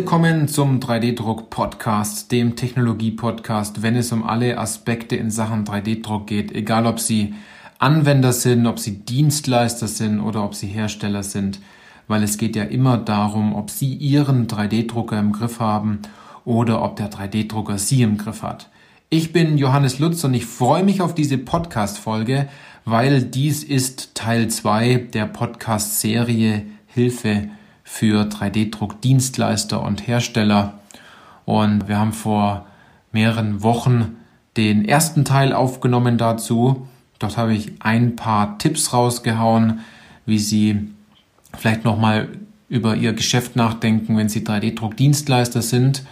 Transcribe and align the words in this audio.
Willkommen 0.00 0.48
zum 0.48 0.80
3D-Druck-Podcast, 0.80 2.32
dem 2.32 2.56
Technologie-Podcast, 2.56 3.82
wenn 3.82 3.96
es 3.96 4.10
um 4.12 4.22
alle 4.24 4.56
Aspekte 4.56 5.14
in 5.14 5.30
Sachen 5.30 5.66
3D-Druck 5.66 6.26
geht, 6.26 6.52
egal 6.52 6.86
ob 6.86 6.98
Sie 6.98 7.34
Anwender 7.78 8.32
sind, 8.32 8.66
ob 8.66 8.78
Sie 8.78 9.00
Dienstleister 9.00 9.88
sind 9.88 10.20
oder 10.20 10.42
ob 10.42 10.54
Sie 10.54 10.68
Hersteller 10.68 11.22
sind, 11.22 11.60
weil 12.08 12.22
es 12.22 12.38
geht 12.38 12.56
ja 12.56 12.64
immer 12.64 12.96
darum, 12.96 13.54
ob 13.54 13.68
Sie 13.68 13.92
Ihren 13.92 14.46
3D-Drucker 14.46 15.18
im 15.18 15.32
Griff 15.32 15.60
haben 15.60 15.98
oder 16.46 16.80
ob 16.82 16.96
der 16.96 17.10
3D-Drucker 17.10 17.76
Sie 17.76 18.00
im 18.00 18.16
Griff 18.16 18.42
hat. 18.42 18.70
Ich 19.10 19.34
bin 19.34 19.58
Johannes 19.58 19.98
Lutz 19.98 20.24
und 20.24 20.32
ich 20.32 20.46
freue 20.46 20.82
mich 20.82 21.02
auf 21.02 21.14
diese 21.14 21.36
Podcast-Folge, 21.36 22.48
weil 22.86 23.22
dies 23.22 23.62
ist 23.62 24.14
Teil 24.14 24.48
2 24.48 25.08
der 25.12 25.26
Podcast-Serie 25.26 26.62
Hilfe 26.86 27.50
für 27.92 28.22
3D-Druck-Dienstleister 28.22 29.82
und 29.82 30.06
Hersteller. 30.06 30.74
Und 31.44 31.88
wir 31.88 31.98
haben 31.98 32.12
vor 32.12 32.66
mehreren 33.10 33.62
Wochen 33.64 34.16
den 34.56 34.84
ersten 34.86 35.24
Teil 35.24 35.52
aufgenommen 35.52 36.16
dazu. 36.16 36.86
Dort 37.18 37.36
habe 37.36 37.52
ich 37.52 37.72
ein 37.80 38.14
paar 38.14 38.58
Tipps 38.58 38.92
rausgehauen, 38.92 39.80
wie 40.24 40.38
Sie 40.38 40.88
vielleicht 41.58 41.84
nochmal 41.84 42.28
über 42.68 42.94
Ihr 42.94 43.12
Geschäft 43.12 43.56
nachdenken, 43.56 44.16
wenn 44.16 44.28
Sie 44.28 44.46
3D-Druck-Dienstleister 44.46 45.60
sind 45.60 46.04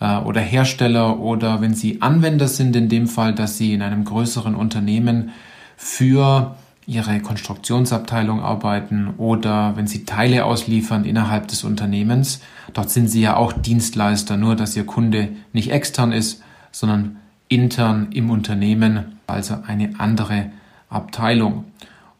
äh, 0.00 0.16
oder 0.16 0.40
Hersteller 0.40 1.20
oder 1.20 1.60
wenn 1.60 1.74
Sie 1.74 2.00
Anwender 2.00 2.48
sind, 2.48 2.74
in 2.74 2.88
dem 2.88 3.06
Fall, 3.06 3.34
dass 3.34 3.58
Sie 3.58 3.74
in 3.74 3.82
einem 3.82 4.04
größeren 4.04 4.54
Unternehmen 4.54 5.30
für 5.76 6.56
ihre 6.88 7.20
Konstruktionsabteilung 7.20 8.42
arbeiten 8.42 9.14
oder 9.18 9.76
wenn 9.76 9.86
sie 9.86 10.06
Teile 10.06 10.46
ausliefern 10.46 11.04
innerhalb 11.04 11.46
des 11.46 11.62
Unternehmens. 11.62 12.40
Dort 12.72 12.88
sind 12.88 13.08
sie 13.08 13.20
ja 13.20 13.36
auch 13.36 13.52
Dienstleister, 13.52 14.38
nur 14.38 14.56
dass 14.56 14.74
ihr 14.74 14.86
Kunde 14.86 15.28
nicht 15.52 15.70
extern 15.70 16.12
ist, 16.12 16.42
sondern 16.72 17.18
intern 17.48 18.08
im 18.12 18.30
Unternehmen, 18.30 19.18
also 19.26 19.58
eine 19.66 20.00
andere 20.00 20.50
Abteilung. 20.88 21.64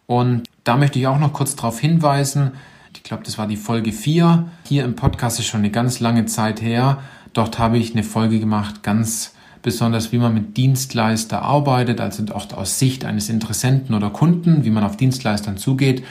Und 0.06 0.44
da 0.64 0.76
möchte 0.76 0.98
ich 0.98 1.06
auch 1.06 1.18
noch 1.18 1.32
kurz 1.32 1.56
darauf 1.56 1.80
hinweisen, 1.80 2.52
ich 2.94 3.04
glaube, 3.04 3.22
das 3.22 3.38
war 3.38 3.46
die 3.46 3.56
Folge 3.56 3.92
4. 3.92 4.48
Hier 4.64 4.84
im 4.84 4.96
Podcast 4.96 5.38
ist 5.38 5.46
schon 5.46 5.60
eine 5.60 5.70
ganz 5.70 6.00
lange 6.00 6.26
Zeit 6.26 6.60
her. 6.60 6.98
Dort 7.32 7.58
habe 7.58 7.78
ich 7.78 7.92
eine 7.92 8.02
Folge 8.02 8.38
gemacht, 8.38 8.82
ganz 8.82 9.34
besonders 9.68 10.12
wie 10.12 10.18
man 10.18 10.32
mit 10.32 10.56
Dienstleister 10.56 11.42
arbeitet, 11.42 12.00
also 12.00 12.24
auch 12.32 12.50
aus 12.54 12.78
Sicht 12.78 13.04
eines 13.04 13.28
Interessenten 13.28 13.94
oder 13.94 14.08
Kunden, 14.08 14.64
wie 14.64 14.70
man 14.70 14.82
auf 14.82 14.96
Dienstleistern 14.96 15.58
zugeht. 15.58 16.02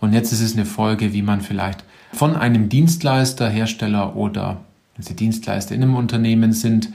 Und 0.00 0.12
jetzt 0.12 0.32
ist 0.32 0.42
es 0.42 0.52
eine 0.52 0.66
Folge, 0.66 1.14
wie 1.14 1.22
man 1.22 1.40
vielleicht 1.40 1.82
von 2.12 2.36
einem 2.36 2.68
Dienstleister, 2.68 3.48
Hersteller 3.48 4.16
oder 4.16 4.58
wenn 4.94 5.06
Sie 5.06 5.16
Dienstleister 5.16 5.74
in 5.74 5.82
einem 5.82 5.94
Unternehmen 5.94 6.52
sind 6.52 6.90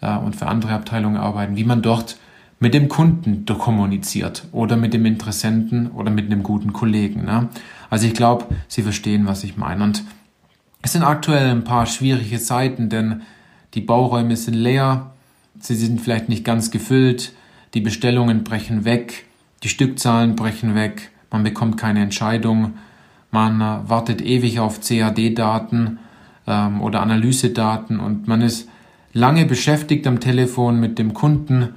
äh, 0.00 0.16
und 0.16 0.36
für 0.36 0.46
andere 0.46 0.72
Abteilungen 0.72 1.18
arbeiten, 1.18 1.56
wie 1.56 1.64
man 1.64 1.82
dort 1.82 2.16
mit 2.60 2.72
dem 2.72 2.88
Kunden 2.88 3.44
kommuniziert 3.44 4.48
oder 4.52 4.78
mit 4.78 4.94
dem 4.94 5.04
Interessenten 5.04 5.90
oder 5.90 6.10
mit 6.10 6.26
einem 6.26 6.42
guten 6.42 6.72
Kollegen. 6.72 7.26
Ne? 7.26 7.50
Also 7.90 8.06
ich 8.06 8.14
glaube, 8.14 8.46
Sie 8.68 8.80
verstehen, 8.80 9.26
was 9.26 9.44
ich 9.44 9.58
meine. 9.58 9.84
Und 9.84 10.02
es 10.80 10.92
sind 10.92 11.02
aktuell 11.02 11.50
ein 11.50 11.64
paar 11.64 11.84
schwierige 11.84 12.40
Zeiten, 12.40 12.88
denn 12.88 13.20
die 13.74 13.82
Bauräume 13.82 14.34
sind 14.34 14.54
leer, 14.54 15.10
sie 15.60 15.74
sind 15.74 16.00
vielleicht 16.00 16.28
nicht 16.28 16.44
ganz 16.44 16.70
gefüllt, 16.70 17.32
die 17.74 17.80
Bestellungen 17.80 18.44
brechen 18.44 18.84
weg, 18.84 19.26
die 19.62 19.68
Stückzahlen 19.68 20.36
brechen 20.36 20.74
weg, 20.74 21.10
man 21.30 21.42
bekommt 21.42 21.76
keine 21.76 22.02
Entscheidung, 22.02 22.74
man 23.30 23.60
wartet 23.88 24.22
ewig 24.22 24.58
auf 24.60 24.80
CAD-Daten 24.80 25.98
ähm, 26.46 26.80
oder 26.80 27.00
Analysedaten 27.02 28.00
und 28.00 28.26
man 28.26 28.40
ist 28.40 28.68
lange 29.12 29.44
beschäftigt 29.44 30.06
am 30.06 30.20
Telefon 30.20 30.80
mit 30.80 30.98
dem 30.98 31.12
Kunden, 31.12 31.74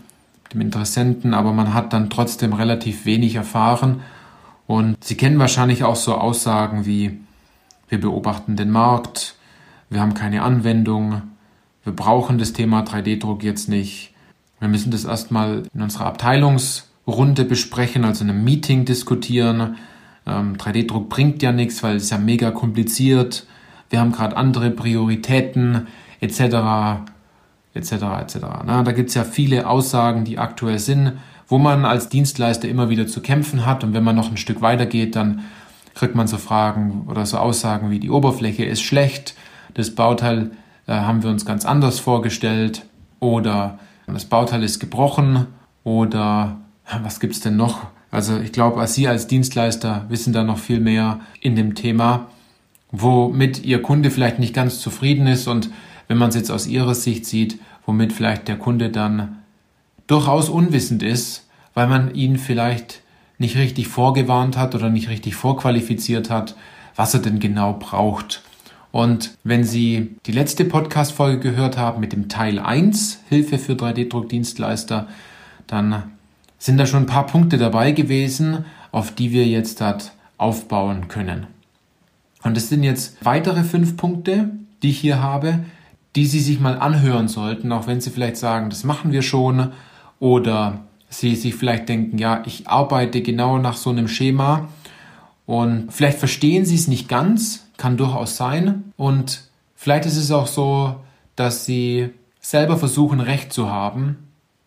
dem 0.53 0.61
Interessenten, 0.61 1.33
aber 1.33 1.53
man 1.53 1.73
hat 1.73 1.93
dann 1.93 2.09
trotzdem 2.09 2.53
relativ 2.53 3.05
wenig 3.05 3.35
erfahren. 3.35 4.01
Und 4.67 5.03
Sie 5.03 5.15
kennen 5.15 5.39
wahrscheinlich 5.39 5.83
auch 5.83 5.95
so 5.95 6.15
Aussagen 6.15 6.85
wie, 6.85 7.19
wir 7.89 7.99
beobachten 7.99 8.55
den 8.55 8.71
Markt, 8.71 9.35
wir 9.89 9.99
haben 9.99 10.13
keine 10.13 10.43
Anwendung, 10.43 11.23
wir 11.83 11.93
brauchen 11.93 12.37
das 12.37 12.53
Thema 12.53 12.83
3D-Druck 12.83 13.43
jetzt 13.43 13.67
nicht. 13.69 14.13
Wir 14.59 14.67
müssen 14.67 14.91
das 14.91 15.05
erstmal 15.05 15.63
in 15.73 15.81
unserer 15.81 16.05
Abteilungsrunde 16.05 17.45
besprechen, 17.45 18.05
also 18.05 18.23
in 18.23 18.29
einem 18.29 18.43
Meeting 18.43 18.85
diskutieren. 18.85 19.77
Ähm, 20.27 20.57
3D-Druck 20.57 21.09
bringt 21.09 21.41
ja 21.41 21.51
nichts, 21.51 21.81
weil 21.81 21.95
es 21.95 22.11
ja 22.11 22.19
mega 22.19 22.51
kompliziert. 22.51 23.47
Wir 23.89 23.99
haben 23.99 24.11
gerade 24.11 24.37
andere 24.37 24.69
Prioritäten 24.69 25.87
etc. 26.19 27.01
etc. 27.73 27.91
etc. 27.91 28.37
Na, 28.65 28.83
da 28.83 28.91
gibt 28.91 29.09
es 29.09 29.15
ja 29.15 29.23
viele 29.23 29.67
Aussagen, 29.67 30.23
die 30.23 30.37
aktuell 30.37 30.77
sind, 30.77 31.13
wo 31.47 31.57
man 31.57 31.83
als 31.83 32.09
Dienstleister 32.09 32.69
immer 32.69 32.89
wieder 32.89 33.07
zu 33.07 33.21
kämpfen 33.21 33.65
hat. 33.65 33.83
Und 33.83 33.93
wenn 33.93 34.03
man 34.03 34.15
noch 34.15 34.29
ein 34.29 34.37
Stück 34.37 34.61
weiter 34.61 34.85
geht, 34.85 35.15
dann 35.15 35.41
kriegt 35.95 36.15
man 36.15 36.27
so 36.27 36.37
Fragen 36.37 37.05
oder 37.07 37.25
so 37.25 37.37
Aussagen 37.37 37.89
wie 37.89 37.99
die 37.99 38.11
Oberfläche 38.11 38.63
ist 38.63 38.81
schlecht, 38.81 39.35
das 39.73 39.93
Bauteil 39.95 40.51
haben 40.99 41.23
wir 41.23 41.29
uns 41.29 41.45
ganz 41.45 41.65
anders 41.65 41.99
vorgestellt 41.99 42.85
oder 43.19 43.79
das 44.07 44.25
Bauteil 44.25 44.63
ist 44.63 44.79
gebrochen 44.79 45.47
oder 45.83 46.57
was 47.01 47.19
gibt 47.19 47.33
es 47.33 47.39
denn 47.39 47.55
noch? 47.55 47.87
Also 48.11 48.37
ich 48.39 48.51
glaube, 48.51 48.85
Sie 48.87 49.07
als 49.07 49.27
Dienstleister 49.27 50.05
wissen 50.09 50.33
da 50.33 50.43
noch 50.43 50.57
viel 50.57 50.81
mehr 50.81 51.21
in 51.39 51.55
dem 51.55 51.75
Thema, 51.75 52.27
womit 52.91 53.63
Ihr 53.63 53.81
Kunde 53.81 54.11
vielleicht 54.11 54.39
nicht 54.39 54.53
ganz 54.53 54.81
zufrieden 54.81 55.27
ist 55.27 55.47
und 55.47 55.69
wenn 56.09 56.17
man 56.17 56.29
es 56.29 56.35
jetzt 56.35 56.51
aus 56.51 56.67
Ihrer 56.67 56.93
Sicht 56.93 57.25
sieht, 57.25 57.59
womit 57.85 58.11
vielleicht 58.11 58.49
der 58.49 58.57
Kunde 58.57 58.89
dann 58.89 59.37
durchaus 60.07 60.49
unwissend 60.49 61.03
ist, 61.03 61.47
weil 61.73 61.87
man 61.87 62.13
ihn 62.13 62.37
vielleicht 62.37 63.01
nicht 63.37 63.55
richtig 63.55 63.87
vorgewarnt 63.87 64.57
hat 64.57 64.75
oder 64.75 64.89
nicht 64.89 65.07
richtig 65.07 65.35
vorqualifiziert 65.35 66.29
hat, 66.29 66.55
was 66.97 67.13
er 67.13 67.21
denn 67.21 67.39
genau 67.39 67.73
braucht. 67.73 68.43
Und 68.91 69.37
wenn 69.43 69.63
Sie 69.63 70.15
die 70.25 70.33
letzte 70.33 70.65
Podcast-Folge 70.65 71.39
gehört 71.39 71.77
haben 71.77 72.01
mit 72.01 72.11
dem 72.11 72.27
Teil 72.27 72.59
1, 72.59 73.21
Hilfe 73.29 73.57
für 73.57 73.73
3D-Druckdienstleister, 73.73 75.07
dann 75.67 76.11
sind 76.59 76.77
da 76.77 76.85
schon 76.85 77.03
ein 77.03 77.07
paar 77.07 77.25
Punkte 77.25 77.57
dabei 77.57 77.91
gewesen, 77.91 78.65
auf 78.91 79.15
die 79.15 79.31
wir 79.31 79.47
jetzt 79.47 79.79
dort 79.79 80.11
aufbauen 80.37 81.07
können. 81.07 81.47
Und 82.43 82.57
es 82.57 82.69
sind 82.69 82.83
jetzt 82.83 83.23
weitere 83.23 83.63
fünf 83.63 83.95
Punkte, 83.95 84.49
die 84.83 84.89
ich 84.89 84.99
hier 84.99 85.21
habe, 85.21 85.59
die 86.15 86.25
Sie 86.25 86.39
sich 86.39 86.59
mal 86.59 86.77
anhören 86.77 87.27
sollten, 87.27 87.71
auch 87.71 87.87
wenn 87.87 88.01
Sie 88.01 88.09
vielleicht 88.09 88.37
sagen, 88.37 88.69
das 88.69 88.83
machen 88.83 89.11
wir 89.11 89.21
schon, 89.21 89.71
oder 90.19 90.81
Sie 91.09 91.35
sich 91.35 91.55
vielleicht 91.55 91.87
denken, 91.89 92.17
ja, 92.17 92.43
ich 92.45 92.67
arbeite 92.67 93.21
genau 93.21 93.57
nach 93.57 93.77
so 93.77 93.89
einem 93.89 94.07
Schema 94.07 94.69
und 95.45 95.91
vielleicht 95.91 96.19
verstehen 96.19 96.65
Sie 96.65 96.75
es 96.75 96.87
nicht 96.87 97.07
ganz, 97.07 97.65
kann 97.81 97.97
durchaus 97.97 98.37
sein. 98.37 98.93
Und 98.95 99.41
vielleicht 99.75 100.05
ist 100.05 100.17
es 100.17 100.31
auch 100.31 100.45
so, 100.45 100.97
dass 101.35 101.65
sie 101.65 102.11
selber 102.39 102.77
versuchen, 102.77 103.19
Recht 103.19 103.51
zu 103.51 103.71
haben. 103.71 104.17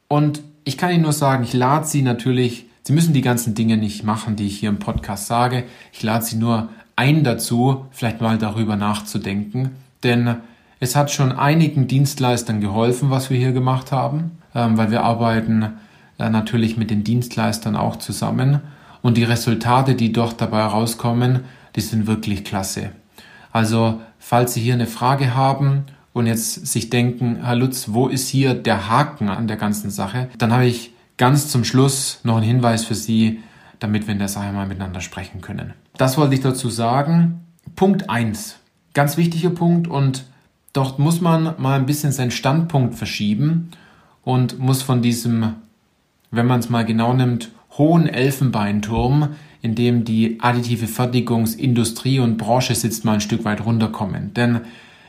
Und 0.08 0.42
ich 0.64 0.76
kann 0.76 0.90
Ihnen 0.90 1.02
nur 1.02 1.12
sagen, 1.12 1.44
ich 1.44 1.52
lade 1.52 1.86
Sie 1.86 2.02
natürlich, 2.02 2.66
Sie 2.82 2.92
müssen 2.92 3.14
die 3.14 3.22
ganzen 3.22 3.54
Dinge 3.54 3.76
nicht 3.76 4.02
machen, 4.02 4.34
die 4.34 4.46
ich 4.48 4.58
hier 4.58 4.68
im 4.68 4.80
Podcast 4.80 5.28
sage. 5.28 5.62
Ich 5.92 6.02
lade 6.02 6.24
Sie 6.24 6.36
nur 6.36 6.70
ein 6.96 7.22
dazu, 7.22 7.86
vielleicht 7.92 8.20
mal 8.20 8.36
darüber 8.36 8.74
nachzudenken. 8.74 9.70
Denn 10.02 10.36
es 10.80 10.96
hat 10.96 11.12
schon 11.12 11.30
einigen 11.30 11.86
Dienstleistern 11.86 12.60
geholfen, 12.60 13.10
was 13.10 13.30
wir 13.30 13.38
hier 13.38 13.52
gemacht 13.52 13.92
haben, 13.92 14.38
ähm, 14.56 14.76
weil 14.76 14.90
wir 14.90 15.04
arbeiten 15.04 15.74
äh, 16.18 16.28
natürlich 16.28 16.76
mit 16.76 16.90
den 16.90 17.04
Dienstleistern 17.04 17.76
auch 17.76 17.96
zusammen. 17.96 18.60
Und 19.02 19.16
die 19.16 19.24
Resultate, 19.24 19.94
die 19.94 20.12
dort 20.12 20.40
dabei 20.40 20.64
rauskommen, 20.64 21.44
die 21.76 21.80
sind 21.80 22.08
wirklich 22.08 22.44
klasse. 22.44 22.90
Also, 23.54 24.00
falls 24.18 24.52
Sie 24.52 24.60
hier 24.60 24.74
eine 24.74 24.88
Frage 24.88 25.36
haben 25.36 25.84
und 26.12 26.26
jetzt 26.26 26.66
sich 26.66 26.90
denken, 26.90 27.36
Herr 27.44 27.54
Lutz, 27.54 27.86
wo 27.90 28.08
ist 28.08 28.28
hier 28.28 28.52
der 28.52 28.90
Haken 28.90 29.28
an 29.28 29.46
der 29.46 29.56
ganzen 29.56 29.90
Sache, 29.90 30.28
dann 30.38 30.52
habe 30.52 30.66
ich 30.66 30.90
ganz 31.18 31.48
zum 31.50 31.62
Schluss 31.62 32.18
noch 32.24 32.38
einen 32.38 32.44
Hinweis 32.46 32.84
für 32.84 32.96
Sie, 32.96 33.38
damit 33.78 34.08
wir 34.08 34.12
in 34.12 34.18
der 34.18 34.26
Sache 34.26 34.52
mal 34.52 34.66
miteinander 34.66 35.00
sprechen 35.00 35.40
können. 35.40 35.72
Das 35.96 36.18
wollte 36.18 36.34
ich 36.34 36.40
dazu 36.40 36.68
sagen. 36.68 37.44
Punkt 37.76 38.10
1. 38.10 38.56
Ganz 38.92 39.16
wichtiger 39.16 39.50
Punkt 39.50 39.86
und 39.86 40.24
dort 40.72 40.98
muss 40.98 41.20
man 41.20 41.54
mal 41.56 41.78
ein 41.78 41.86
bisschen 41.86 42.10
seinen 42.10 42.32
Standpunkt 42.32 42.96
verschieben 42.96 43.70
und 44.24 44.58
muss 44.58 44.82
von 44.82 45.00
diesem, 45.00 45.54
wenn 46.32 46.46
man 46.46 46.58
es 46.58 46.70
mal 46.70 46.84
genau 46.84 47.12
nimmt, 47.12 47.52
hohen 47.76 48.06
Elfenbeinturm 48.06 49.30
in 49.64 49.74
dem 49.74 50.04
die 50.04 50.40
additive 50.42 50.86
Fertigungsindustrie 50.86 52.18
und 52.18 52.36
Branche 52.36 52.74
sitzt, 52.74 53.06
mal 53.06 53.14
ein 53.14 53.22
Stück 53.22 53.46
weit 53.46 53.64
runterkommen. 53.64 54.34
Denn 54.34 54.60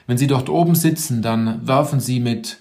wenn 0.08 0.18
Sie 0.18 0.28
dort 0.28 0.48
oben 0.48 0.76
sitzen, 0.76 1.22
dann 1.22 1.68
werfen 1.68 2.00
Sie 2.00 2.22
mit, 2.22 2.60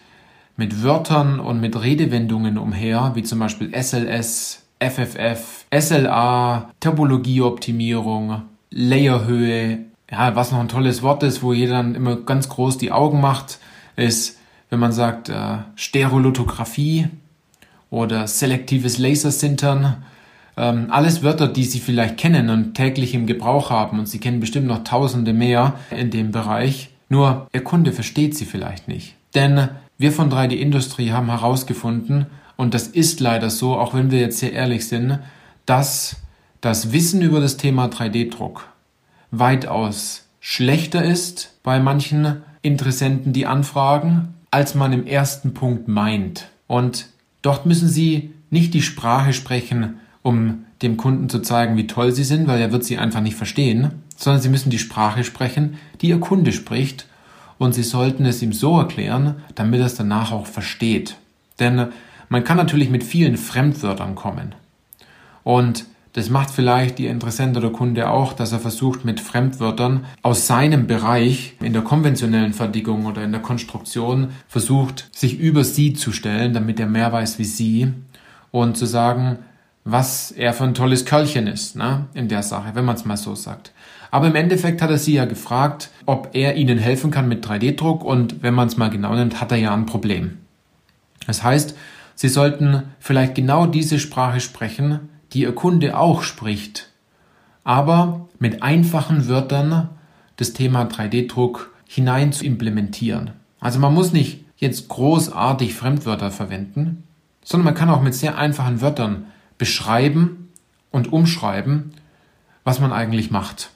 mit 0.56 0.82
Wörtern 0.82 1.38
und 1.38 1.60
mit 1.60 1.80
Redewendungen 1.80 2.58
umher, 2.58 3.12
wie 3.14 3.22
zum 3.22 3.38
Beispiel 3.38 3.72
SLS, 3.72 4.64
FFF, 4.80 5.66
SLA, 5.72 6.68
Topologieoptimierung, 6.80 8.42
Layerhöhe, 8.72 9.84
ja, 10.10 10.34
was 10.34 10.50
noch 10.50 10.58
ein 10.58 10.68
tolles 10.68 11.04
Wort 11.04 11.22
ist, 11.22 11.44
wo 11.44 11.52
jeder 11.52 11.74
dann 11.74 11.94
immer 11.94 12.16
ganz 12.16 12.48
groß 12.48 12.76
die 12.76 12.90
Augen 12.90 13.20
macht, 13.20 13.60
ist, 13.94 14.40
wenn 14.68 14.80
man 14.80 14.90
sagt, 14.90 15.28
äh, 15.28 15.58
Stereolithografie 15.76 17.06
oder 17.94 18.26
selektives 18.26 18.98
Lasersintern. 18.98 20.04
Ähm, 20.56 20.88
alles 20.90 21.22
Wörter, 21.22 21.48
die 21.48 21.64
Sie 21.64 21.78
vielleicht 21.78 22.16
kennen 22.16 22.50
und 22.50 22.74
täglich 22.74 23.14
im 23.14 23.26
Gebrauch 23.26 23.70
haben 23.70 23.98
und 24.00 24.08
Sie 24.08 24.18
kennen 24.18 24.40
bestimmt 24.40 24.66
noch 24.66 24.84
tausende 24.84 25.32
mehr 25.32 25.74
in 25.90 26.10
dem 26.10 26.32
Bereich. 26.32 26.90
Nur 27.08 27.46
Ihr 27.52 27.62
Kunde 27.62 27.92
versteht 27.92 28.36
sie 28.36 28.44
vielleicht 28.44 28.88
nicht. 28.88 29.14
Denn 29.34 29.68
wir 29.96 30.12
von 30.12 30.30
3D 30.30 30.52
Industrie 30.52 31.12
haben 31.12 31.30
herausgefunden, 31.30 32.26
und 32.56 32.74
das 32.74 32.86
ist 32.86 33.20
leider 33.20 33.50
so, 33.50 33.76
auch 33.76 33.94
wenn 33.94 34.10
wir 34.10 34.20
jetzt 34.20 34.38
sehr 34.38 34.52
ehrlich 34.52 34.86
sind, 34.86 35.18
dass 35.66 36.16
das 36.60 36.92
Wissen 36.92 37.20
über 37.20 37.40
das 37.40 37.56
Thema 37.56 37.86
3D-Druck 37.86 38.68
weitaus 39.30 40.26
schlechter 40.40 41.04
ist 41.04 41.58
bei 41.62 41.80
manchen 41.80 42.42
Interessenten, 42.62 43.32
die 43.32 43.46
anfragen, 43.46 44.34
als 44.50 44.74
man 44.74 44.92
im 44.92 45.06
ersten 45.06 45.52
Punkt 45.52 45.88
meint. 45.88 46.48
Und 46.68 47.06
dort 47.44 47.66
müssen 47.66 47.88
Sie 47.88 48.32
nicht 48.50 48.74
die 48.74 48.82
Sprache 48.82 49.32
sprechen, 49.32 50.00
um 50.22 50.64
dem 50.82 50.96
Kunden 50.96 51.28
zu 51.28 51.40
zeigen, 51.40 51.76
wie 51.76 51.86
toll 51.86 52.10
Sie 52.10 52.24
sind, 52.24 52.48
weil 52.48 52.60
er 52.60 52.72
wird 52.72 52.84
Sie 52.84 52.98
einfach 52.98 53.20
nicht 53.20 53.36
verstehen, 53.36 54.02
sondern 54.16 54.42
Sie 54.42 54.48
müssen 54.48 54.70
die 54.70 54.78
Sprache 54.78 55.22
sprechen, 55.22 55.78
die 56.00 56.08
Ihr 56.08 56.18
Kunde 56.18 56.52
spricht 56.52 57.06
und 57.58 57.74
Sie 57.74 57.82
sollten 57.82 58.24
es 58.24 58.42
ihm 58.42 58.52
so 58.52 58.78
erklären, 58.78 59.36
damit 59.54 59.80
er 59.80 59.86
es 59.86 59.94
danach 59.94 60.32
auch 60.32 60.46
versteht. 60.46 61.16
Denn 61.60 61.88
man 62.28 62.44
kann 62.44 62.56
natürlich 62.56 62.90
mit 62.90 63.04
vielen 63.04 63.36
Fremdwörtern 63.36 64.14
kommen. 64.14 64.54
Und 65.44 65.84
das 66.14 66.30
macht 66.30 66.50
vielleicht 66.50 67.00
Ihr 67.00 67.10
Interessent 67.10 67.56
oder 67.56 67.70
Kunde 67.70 68.08
auch, 68.08 68.32
dass 68.32 68.52
er 68.52 68.60
versucht, 68.60 69.04
mit 69.04 69.20
Fremdwörtern 69.20 70.06
aus 70.22 70.46
seinem 70.46 70.86
Bereich 70.86 71.56
in 71.60 71.72
der 71.72 71.82
konventionellen 71.82 72.52
Fertigung 72.52 73.06
oder 73.06 73.24
in 73.24 73.32
der 73.32 73.42
Konstruktion 73.42 74.28
versucht, 74.46 75.08
sich 75.12 75.40
über 75.40 75.64
Sie 75.64 75.92
zu 75.92 76.12
stellen, 76.12 76.52
damit 76.52 76.78
er 76.78 76.86
mehr 76.86 77.12
weiß 77.12 77.40
wie 77.40 77.44
Sie 77.44 77.92
und 78.52 78.76
zu 78.76 78.86
sagen, 78.86 79.38
was 79.84 80.30
er 80.30 80.52
für 80.54 80.64
ein 80.64 80.74
tolles 80.74 81.04
Kerlchen 81.04 81.48
ist, 81.48 81.74
ne, 81.74 82.06
in 82.14 82.28
der 82.28 82.44
Sache, 82.44 82.70
wenn 82.74 82.84
man 82.84 82.94
es 82.94 83.04
mal 83.04 83.16
so 83.16 83.34
sagt. 83.34 83.72
Aber 84.12 84.28
im 84.28 84.36
Endeffekt 84.36 84.82
hat 84.82 84.90
er 84.90 84.98
sie 84.98 85.14
ja 85.14 85.24
gefragt, 85.24 85.90
ob 86.06 86.30
er 86.34 86.54
ihnen 86.54 86.78
helfen 86.78 87.10
kann 87.10 87.28
mit 87.28 87.44
3D-Druck 87.44 88.04
und 88.04 88.40
wenn 88.44 88.54
man 88.54 88.68
es 88.68 88.76
mal 88.76 88.88
genau 88.88 89.16
nimmt, 89.16 89.40
hat 89.40 89.50
er 89.50 89.58
ja 89.58 89.74
ein 89.74 89.86
Problem. 89.86 90.38
Das 91.26 91.42
heißt, 91.42 91.76
sie 92.14 92.28
sollten 92.28 92.84
vielleicht 93.00 93.34
genau 93.34 93.66
diese 93.66 93.98
Sprache 93.98 94.38
sprechen, 94.38 95.08
die 95.34 95.42
Ihr 95.42 95.54
Kunde 95.54 95.98
auch 95.98 96.22
spricht, 96.22 96.88
aber 97.64 98.28
mit 98.38 98.62
einfachen 98.62 99.28
Wörtern 99.28 99.90
das 100.36 100.52
Thema 100.52 100.84
3D-Druck 100.84 101.72
hinein 101.86 102.32
zu 102.32 102.44
implementieren. 102.44 103.32
Also 103.60 103.78
man 103.78 103.94
muss 103.94 104.12
nicht 104.12 104.44
jetzt 104.56 104.88
großartig 104.88 105.74
Fremdwörter 105.74 106.30
verwenden, 106.30 107.04
sondern 107.42 107.66
man 107.66 107.74
kann 107.74 107.90
auch 107.90 108.00
mit 108.00 108.14
sehr 108.14 108.38
einfachen 108.38 108.80
Wörtern 108.80 109.26
beschreiben 109.58 110.50
und 110.90 111.12
umschreiben, 111.12 111.92
was 112.62 112.80
man 112.80 112.92
eigentlich 112.92 113.30
macht. 113.30 113.70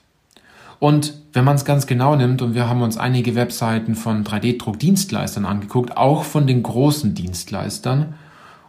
Und 0.78 1.14
wenn 1.32 1.44
man 1.44 1.56
es 1.56 1.64
ganz 1.64 1.86
genau 1.86 2.14
nimmt, 2.14 2.40
und 2.40 2.54
wir 2.54 2.68
haben 2.68 2.82
uns 2.82 2.96
einige 2.96 3.34
Webseiten 3.34 3.94
von 3.96 4.24
3D-Druckdienstleistern 4.24 5.44
angeguckt, 5.44 5.96
auch 5.96 6.22
von 6.24 6.46
den 6.46 6.62
großen 6.62 7.14
Dienstleistern, 7.14 8.14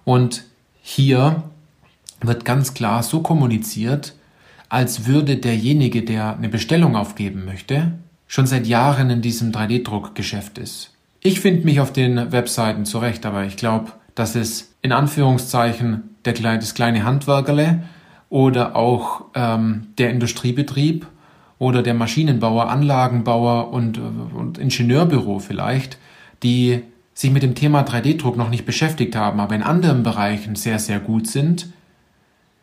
und 0.05 0.43
hier 0.81 1.43
wird 2.21 2.45
ganz 2.45 2.73
klar 2.73 3.03
so 3.03 3.21
kommuniziert, 3.21 4.15
als 4.69 5.05
würde 5.05 5.37
derjenige, 5.37 6.03
der 6.03 6.37
eine 6.37 6.49
Bestellung 6.49 6.95
aufgeben 6.95 7.45
möchte, 7.45 7.93
schon 8.27 8.45
seit 8.45 8.67
Jahren 8.67 9.09
in 9.09 9.21
diesem 9.21 9.51
3D-Druckgeschäft 9.51 10.57
ist. 10.57 10.91
Ich 11.21 11.39
finde 11.39 11.65
mich 11.65 11.79
auf 11.79 11.91
den 11.91 12.31
Webseiten 12.31 12.85
zurecht, 12.85 13.25
aber 13.25 13.45
ich 13.45 13.57
glaube, 13.57 13.91
dass 14.15 14.35
es 14.35 14.73
in 14.81 14.91
Anführungszeichen 14.91 16.15
der, 16.23 16.33
das 16.33 16.73
kleine 16.75 17.03
Handwerkerle 17.03 17.83
oder 18.29 18.75
auch 18.75 19.25
ähm, 19.33 19.87
der 19.97 20.11
Industriebetrieb 20.11 21.07
oder 21.57 21.83
der 21.83 21.93
Maschinenbauer, 21.93 22.69
Anlagenbauer 22.69 23.73
und, 23.73 23.97
und 23.97 24.57
Ingenieurbüro 24.57 25.39
vielleicht, 25.39 25.97
die 26.43 26.83
sich 27.13 27.31
mit 27.31 27.43
dem 27.43 27.55
Thema 27.55 27.81
3D-Druck 27.81 28.37
noch 28.37 28.49
nicht 28.49 28.65
beschäftigt 28.65 29.15
haben, 29.15 29.41
aber 29.41 29.55
in 29.55 29.63
anderen 29.63 30.03
Bereichen 30.03 30.55
sehr, 30.55 30.79
sehr 30.79 30.99
gut 30.99 31.27
sind, 31.27 31.67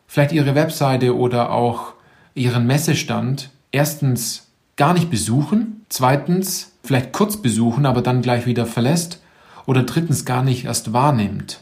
vielleicht 0.07 0.31
ihre 0.31 0.55
Webseite 0.55 1.15
oder 1.15 1.51
auch 1.51 1.93
ihren 2.33 2.65
Messestand 2.65 3.49
erstens 3.71 4.47
gar 4.75 4.93
nicht 4.93 5.09
besuchen, 5.09 5.85
zweitens 5.89 6.73
vielleicht 6.83 7.13
kurz 7.13 7.37
besuchen, 7.37 7.85
aber 7.85 8.01
dann 8.01 8.21
gleich 8.21 8.45
wieder 8.45 8.65
verlässt 8.65 9.21
oder 9.65 9.83
drittens 9.83 10.25
gar 10.25 10.43
nicht 10.43 10.65
erst 10.65 10.93
wahrnimmt, 10.93 11.61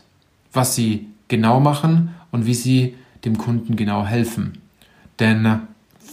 was 0.53 0.75
sie 0.75 1.07
genau 1.27 1.59
machen 1.59 2.13
und 2.31 2.45
wie 2.45 2.53
sie 2.53 2.95
dem 3.23 3.37
Kunden 3.37 3.75
genau 3.75 4.05
helfen. 4.05 4.61
Denn 5.19 5.61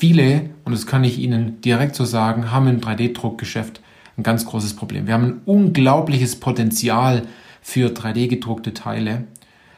Viele, 0.03 0.51
und 0.65 0.73
das 0.73 0.89
kann 0.89 1.05
ich 1.05 1.21
Ihnen 1.21 1.61
direkt 1.61 1.95
so 1.95 2.05
sagen, 2.05 2.51
haben 2.51 2.67
im 2.67 2.81
3D-Druckgeschäft 2.81 3.81
ein 4.17 4.25
ganz 4.25 4.45
großes 4.47 4.75
Problem. 4.75 5.07
Wir 5.07 5.15
haben 5.15 5.25
ein 5.25 5.41
unglaubliches 5.45 6.41
Potenzial 6.41 7.23
für 7.61 7.91
3D-gedruckte 7.91 8.75
Teile, 8.75 9.29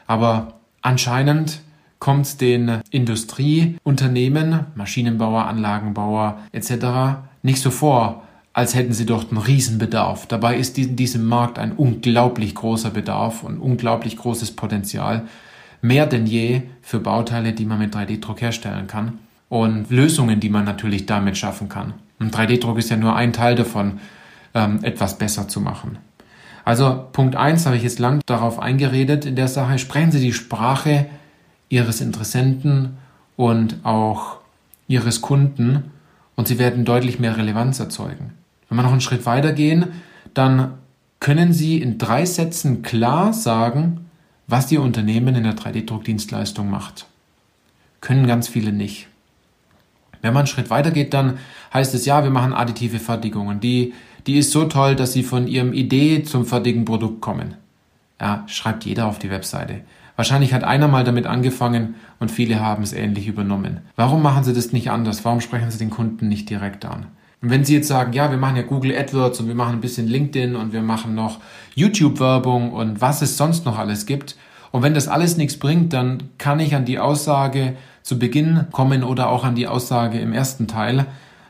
aber 0.07 0.55
anscheinend 0.81 1.61
kommt 2.05 2.43
den 2.43 2.83
Industrieunternehmen, 2.91 4.67
Maschinenbauer, 4.75 5.47
Anlagenbauer 5.47 6.37
etc. 6.53 7.23
nicht 7.43 7.63
so 7.63 7.71
vor, 7.71 8.25
als 8.53 8.75
hätten 8.75 8.93
sie 8.93 9.07
dort 9.07 9.31
einen 9.31 9.41
Riesenbedarf. 9.41 10.27
Dabei 10.27 10.59
ist 10.59 10.77
in 10.77 10.97
diesem 10.97 11.25
Markt 11.27 11.59
ein 11.59 11.73
unglaublich 11.73 12.55
großer 12.55 12.91
Bedarf 12.91 13.43
und 13.43 13.59
unglaublich 13.59 14.19
großes 14.19 14.55
Potenzial, 14.55 15.23
mehr 15.81 16.05
denn 16.05 16.27
je 16.27 16.65
für 16.83 17.01
Bauteile, 17.01 17.55
die 17.55 17.65
man 17.65 17.79
mit 17.79 17.95
3D-Druck 17.95 18.43
herstellen 18.43 18.87
kann 18.87 19.19
und 19.49 19.89
Lösungen, 19.89 20.41
die 20.41 20.51
man 20.51 20.67
natürlich 20.67 21.07
damit 21.07 21.39
schaffen 21.39 21.71
kann. 21.71 21.95
Und 22.21 22.37
3D-Druck 22.37 22.77
ist 22.77 22.91
ja 22.91 22.99
nur 22.99 23.17
ein 23.17 23.33
Teil 23.33 23.55
davon, 23.55 23.99
ähm, 24.53 24.81
etwas 24.83 25.17
besser 25.17 25.49
zu 25.49 25.59
machen. 25.59 25.97
Also 26.67 27.07
Punkt 27.15 27.35
eins 27.35 27.65
habe 27.65 27.79
ich 27.79 27.83
jetzt 27.83 27.99
lang 27.99 28.21
darauf 28.27 28.59
eingeredet 28.59 29.25
in 29.25 29.37
der 29.37 29.49
Sache. 29.49 29.79
Sprechen 29.79 30.13
Sie 30.13 30.21
die 30.21 30.35
Sprache 30.35 31.07
Ihres 31.75 32.01
Interessenten 32.01 32.97
und 33.37 33.85
auch 33.85 34.39
Ihres 34.87 35.21
Kunden 35.21 35.91
und 36.37 36.47
Sie 36.47 36.59
werden 36.59 36.85
deutlich 36.85 37.19
mehr 37.19 37.37
Relevanz 37.37 37.81
erzeugen. 37.81 38.33
Wenn 38.69 38.79
wir 38.79 38.83
noch 38.83 38.93
einen 38.93 39.01
Schritt 39.01 39.27
weiter 39.27 39.53
gehen, 39.53 39.87
dann 40.35 40.75
können 41.19 41.53
Sie 41.53 41.81
in 41.81 41.99
drei 41.99 42.25
Sätzen 42.25 42.83
klar 42.83 43.33
sagen, 43.33 44.07
was 44.47 44.71
Ihr 44.71 44.83
Unternehmen 44.83 45.35
in 45.35 45.45
der 45.45 45.57
3D-Druckdienstleistung 45.57 46.71
macht. 46.71 47.07
Können 48.01 48.27
ganz 48.27 48.47
viele 48.47 48.73
nicht. 48.73 49.09
Wenn 50.23 50.33
man 50.33 50.41
einen 50.41 50.47
Schritt 50.47 50.71
weiter 50.71 50.91
geht, 50.91 51.13
dann 51.13 51.39
heißt 51.73 51.95
es 51.95 52.07
ja, 52.07 52.23
wir 52.23 52.31
machen 52.31 52.53
additive 52.53 52.99
Fertigungen. 52.99 53.61
Die, 53.61 53.95
die 54.27 54.39
ist 54.39 54.53
so 54.53 54.67
toll, 54.67 54.97
dass 54.97 55.13
sie 55.13 55.23
von 55.23 55.49
ihrem 55.49 55.73
Idee 55.73 56.23
zum 56.23 56.47
fertigen 56.47 56.85
Produkt 56.85 57.21
kommen. 57.21 57.55
Ja, 58.21 58.45
schreibt 58.47 58.85
jeder 58.85 59.07
auf 59.07 59.19
die 59.19 59.31
Webseite. 59.31 59.81
Wahrscheinlich 60.17 60.55
hat 60.55 60.63
einer 60.63 60.89
mal 60.89 61.05
damit 61.05 61.27
angefangen 61.27 61.97
und 62.21 62.31
viele 62.31 62.61
haben 62.61 62.83
es 62.83 62.93
ähnlich 62.93 63.27
übernommen. 63.27 63.81
Warum 63.97 64.23
machen 64.23 64.45
sie 64.45 64.53
das 64.53 64.73
nicht 64.73 64.91
anders? 64.91 65.25
Warum 65.25 65.41
sprechen 65.41 65.71
sie 65.71 65.79
den 65.79 65.91
Kunden 65.91 66.29
nicht 66.29 66.49
direkt 66.49 66.85
an? 66.85 67.07
Und 67.43 67.51
wenn 67.51 67.65
Sie 67.65 67.75
jetzt 67.75 67.89
sagen, 67.89 68.15
ja, 68.15 68.31
wir 68.31 68.39
machen 68.39 68.57
ja 68.57 68.63
Google 68.63 68.97
AdWords 68.97 69.41
und 69.41 69.49
wir 69.49 69.55
machen 69.55 69.75
ein 69.75 69.81
bisschen 69.83 70.09
LinkedIn 70.09 70.57
und 70.57 70.73
wir 70.73 70.81
machen 70.81 71.15
noch 71.15 71.41
YouTube-Werbung 71.75 72.73
und 72.73 73.03
was 73.03 73.21
es 73.21 73.37
sonst 73.37 73.67
noch 73.67 73.79
alles 73.79 74.07
gibt, 74.07 74.37
und 74.73 74.83
wenn 74.83 74.95
das 74.95 75.07
alles 75.07 75.37
nichts 75.37 75.57
bringt, 75.57 75.93
dann 75.93 76.31
kann 76.39 76.59
ich 76.59 76.75
an 76.75 76.85
die 76.85 76.99
Aussage 76.99 77.77
zu 78.03 78.19
Beginn 78.19 78.67
kommen 78.73 79.05
oder 79.05 79.29
auch 79.29 79.45
an 79.45 79.55
die 79.55 79.69
Aussage 79.69 80.19
im 80.19 80.33
ersten 80.33 80.67
Teil, 80.67 81.07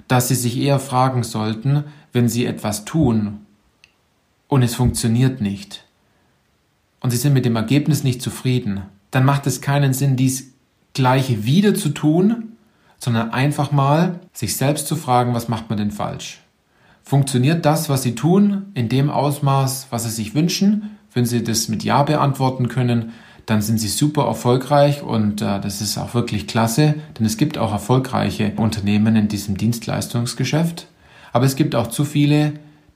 dass 0.09 0.29
Sie 0.29 0.35
sich 0.35 0.59
eher 0.59 0.79
fragen 0.79 1.23
sollten, 1.23 1.85
wenn 2.13 2.29
Sie 2.29 2.45
etwas 2.45 2.85
tun 2.85 3.47
und 4.49 4.63
es 4.63 4.75
funktioniert 4.75 5.41
nicht 5.41 5.84
und 7.05 7.11
Sie 7.11 7.19
sind 7.19 7.35
mit 7.35 7.45
dem 7.45 7.55
Ergebnis 7.55 8.03
nicht 8.03 8.23
zufrieden, 8.23 8.81
dann 9.11 9.27
macht 9.27 9.47
es 9.47 9.61
keinen 9.61 9.93
Sinn, 9.93 10.17
dies 10.17 10.55
gleiche 10.95 11.45
wieder 11.45 11.75
zu 11.75 11.91
tun, 11.91 12.55
sondern 12.99 13.31
einfach 13.31 13.73
mal 13.73 14.21
sich 14.33 14.57
selbst 14.57 14.87
zu 14.87 14.97
fragen, 14.97 15.35
was 15.35 15.47
macht 15.47 15.69
man 15.69 15.77
denn 15.77 15.91
falsch? 15.91 16.41
Funktioniert 17.03 17.67
das, 17.67 17.91
was 17.91 18.05
Sie 18.05 18.15
tun, 18.15 18.69
in 18.73 18.89
dem 18.89 19.11
Ausmaß, 19.11 19.89
was 19.91 20.05
Sie 20.05 20.11
sich 20.11 20.35
wünschen? 20.35 20.97
Wenn 21.13 21.27
Sie 21.27 21.45
das 21.45 21.69
mit 21.69 21.85
Ja 21.85 22.05
beantworten 22.05 22.69
können, 22.69 23.13
dann 23.45 23.61
sind 23.61 23.81
sie 23.81 23.89
super 23.89 24.25
erfolgreich 24.25 25.03
und 25.03 25.43
äh, 25.43 25.61
das 25.61 25.83
ist 25.83 25.99
auch 25.99 26.15
wirklich 26.15 26.47
klasse, 26.47 26.95
denn 27.19 27.27
es 27.27 27.37
gibt 27.37 27.59
auch 27.59 27.73
erfolgreiche 27.73 28.53
Unternehmen 28.57 29.15
in 29.15 29.29
diesem 29.29 29.59
Dienstleistungsgeschäft. 29.59 30.87
Aber 31.35 31.45
es 31.45 31.55
gibt 31.55 31.75
auch 31.75 31.89
zu 31.89 32.07
viele, 32.07 32.55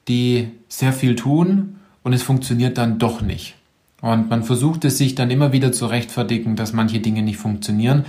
die 0.08 0.48
sehr 0.66 0.94
viel 0.94 1.14
tun 1.14 1.76
und 2.02 2.14
es 2.14 2.22
funktioniert 2.22 2.78
dann 2.78 2.98
doch 2.98 3.20
nicht. 3.20 3.57
Und 4.00 4.30
man 4.30 4.44
versucht 4.44 4.84
es 4.84 4.98
sich 4.98 5.14
dann 5.14 5.30
immer 5.30 5.52
wieder 5.52 5.72
zu 5.72 5.86
rechtfertigen, 5.86 6.56
dass 6.56 6.72
manche 6.72 7.00
Dinge 7.00 7.22
nicht 7.22 7.38
funktionieren. 7.38 8.04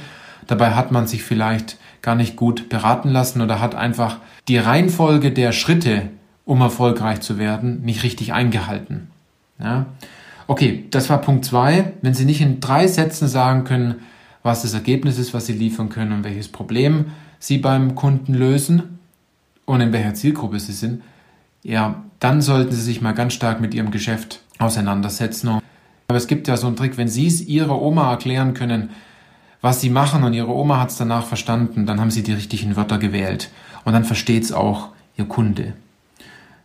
Dabei 0.46 0.72
hat 0.76 0.92
man 0.92 1.08
sich 1.08 1.24
vielleicht 1.24 1.78
gar 2.02 2.16
nicht 2.16 2.36
gut 2.36 2.70
beraten 2.70 3.10
lassen 3.10 3.42
oder 3.42 3.60
hat 3.60 3.76
einfach 3.76 4.18
die 4.48 4.58
Reihenfolge 4.58 5.32
der 5.32 5.52
Schritte, 5.52 6.10
um 6.46 6.62
erfolgreich 6.62 7.22
zu 7.22 7.38
werden, 7.38 7.82
nicht 7.82 8.04
richtig 8.04 8.34
eingehalten. 8.34 9.08
Ja? 9.60 9.88
Okay, 10.48 10.86
das 10.90 11.10
war 11.10 11.22
Punkt 11.22 11.46
zwei. 11.46 11.94
Wenn 12.02 12.14
Sie 12.14 12.26
nicht 12.26 12.42
in 12.42 12.60
drei 12.60 12.88
Sätzen 12.88 13.28
sagen 13.28 13.64
können, 13.66 13.96
was 14.42 14.64
das 14.64 14.74
Ergebnis 14.74 15.20
ist, 15.20 15.34
was 15.34 15.46
Sie 15.46 15.54
liefern 15.54 15.90
können 15.90 16.12
und 16.12 16.24
welches 16.24 16.48
Problem 16.48 17.06
Sie 17.40 17.58
beim 17.58 17.96
Kunden 17.96 18.34
lösen 18.34 19.00
und 19.66 19.82
in 19.82 19.94
welcher 19.94 20.14
Zielgruppe 20.14 20.60
Sie 20.60 20.74
sind, 20.74 21.04
ja, 21.62 22.04
dann 22.20 22.42
sollten 22.42 22.72
Sie 22.72 22.82
sich 22.82 23.02
mal 23.02 23.14
ganz 23.14 23.34
stark 23.34 23.62
mit 23.62 23.74
Ihrem 23.74 23.92
Geschäft 23.92 24.42
auseinandersetzen. 24.58 25.59
Aber 26.10 26.18
es 26.18 26.26
gibt 26.26 26.48
ja 26.48 26.58
so 26.58 26.66
einen 26.66 26.76
Trick, 26.76 26.98
wenn 26.98 27.08
Sie 27.08 27.28
es 27.28 27.40
Ihrer 27.40 27.80
Oma 27.80 28.10
erklären 28.10 28.56
können, 28.56 28.90
was 29.62 29.80
Sie 29.80 29.92
machen 29.92 30.24
und 30.24 30.34
Ihre 30.34 30.54
Oma 30.54 30.80
hat 30.80 30.90
es 30.90 30.98
danach 30.98 31.24
verstanden, 31.24 31.86
dann 31.86 32.00
haben 32.02 32.10
Sie 32.10 32.24
die 32.24 32.34
richtigen 32.34 32.76
Wörter 32.76 32.98
gewählt 32.98 33.52
und 33.86 33.94
dann 33.94 34.06
versteht 34.06 34.44
es 34.44 34.52
auch 34.52 34.90
Ihr 35.18 35.26
Kunde. 35.26 35.74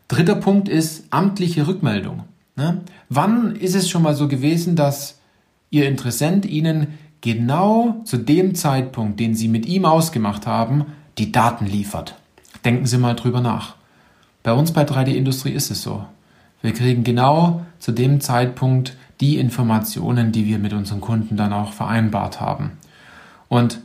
Dritter 0.08 0.36
Punkt 0.36 0.70
ist 0.70 1.04
amtliche 1.10 1.66
Rückmeldung. 1.66 2.24
Ne? 2.56 2.80
Wann 3.10 3.54
ist 3.54 3.74
es 3.74 3.90
schon 3.90 4.02
mal 4.02 4.14
so 4.14 4.28
gewesen, 4.28 4.76
dass 4.76 5.18
Ihr 5.68 5.88
Interessent 5.88 6.46
Ihnen 6.46 6.98
genau 7.20 8.00
zu 8.04 8.16
dem 8.16 8.54
Zeitpunkt, 8.54 9.20
den 9.20 9.34
Sie 9.34 9.48
mit 9.48 9.66
ihm 9.66 9.84
ausgemacht 9.84 10.46
haben, 10.46 10.86
die 11.18 11.32
Daten 11.32 11.66
liefert? 11.66 12.14
Denken 12.64 12.86
Sie 12.86 12.96
mal 12.96 13.14
drüber 13.14 13.42
nach. 13.42 13.74
Bei 14.42 14.54
uns 14.54 14.72
bei 14.72 14.84
3D 14.84 15.08
Industrie 15.08 15.52
ist 15.52 15.70
es 15.70 15.82
so. 15.82 16.06
Wir 16.62 16.72
kriegen 16.72 17.04
genau 17.04 17.66
zu 17.78 17.92
dem 17.92 18.22
Zeitpunkt 18.22 18.96
die 19.24 19.38
Informationen, 19.38 20.32
die 20.32 20.44
wir 20.44 20.58
mit 20.58 20.74
unseren 20.74 21.00
Kunden 21.00 21.38
dann 21.38 21.54
auch 21.54 21.72
vereinbart 21.72 22.42
haben. 22.42 22.72
Und 23.48 23.80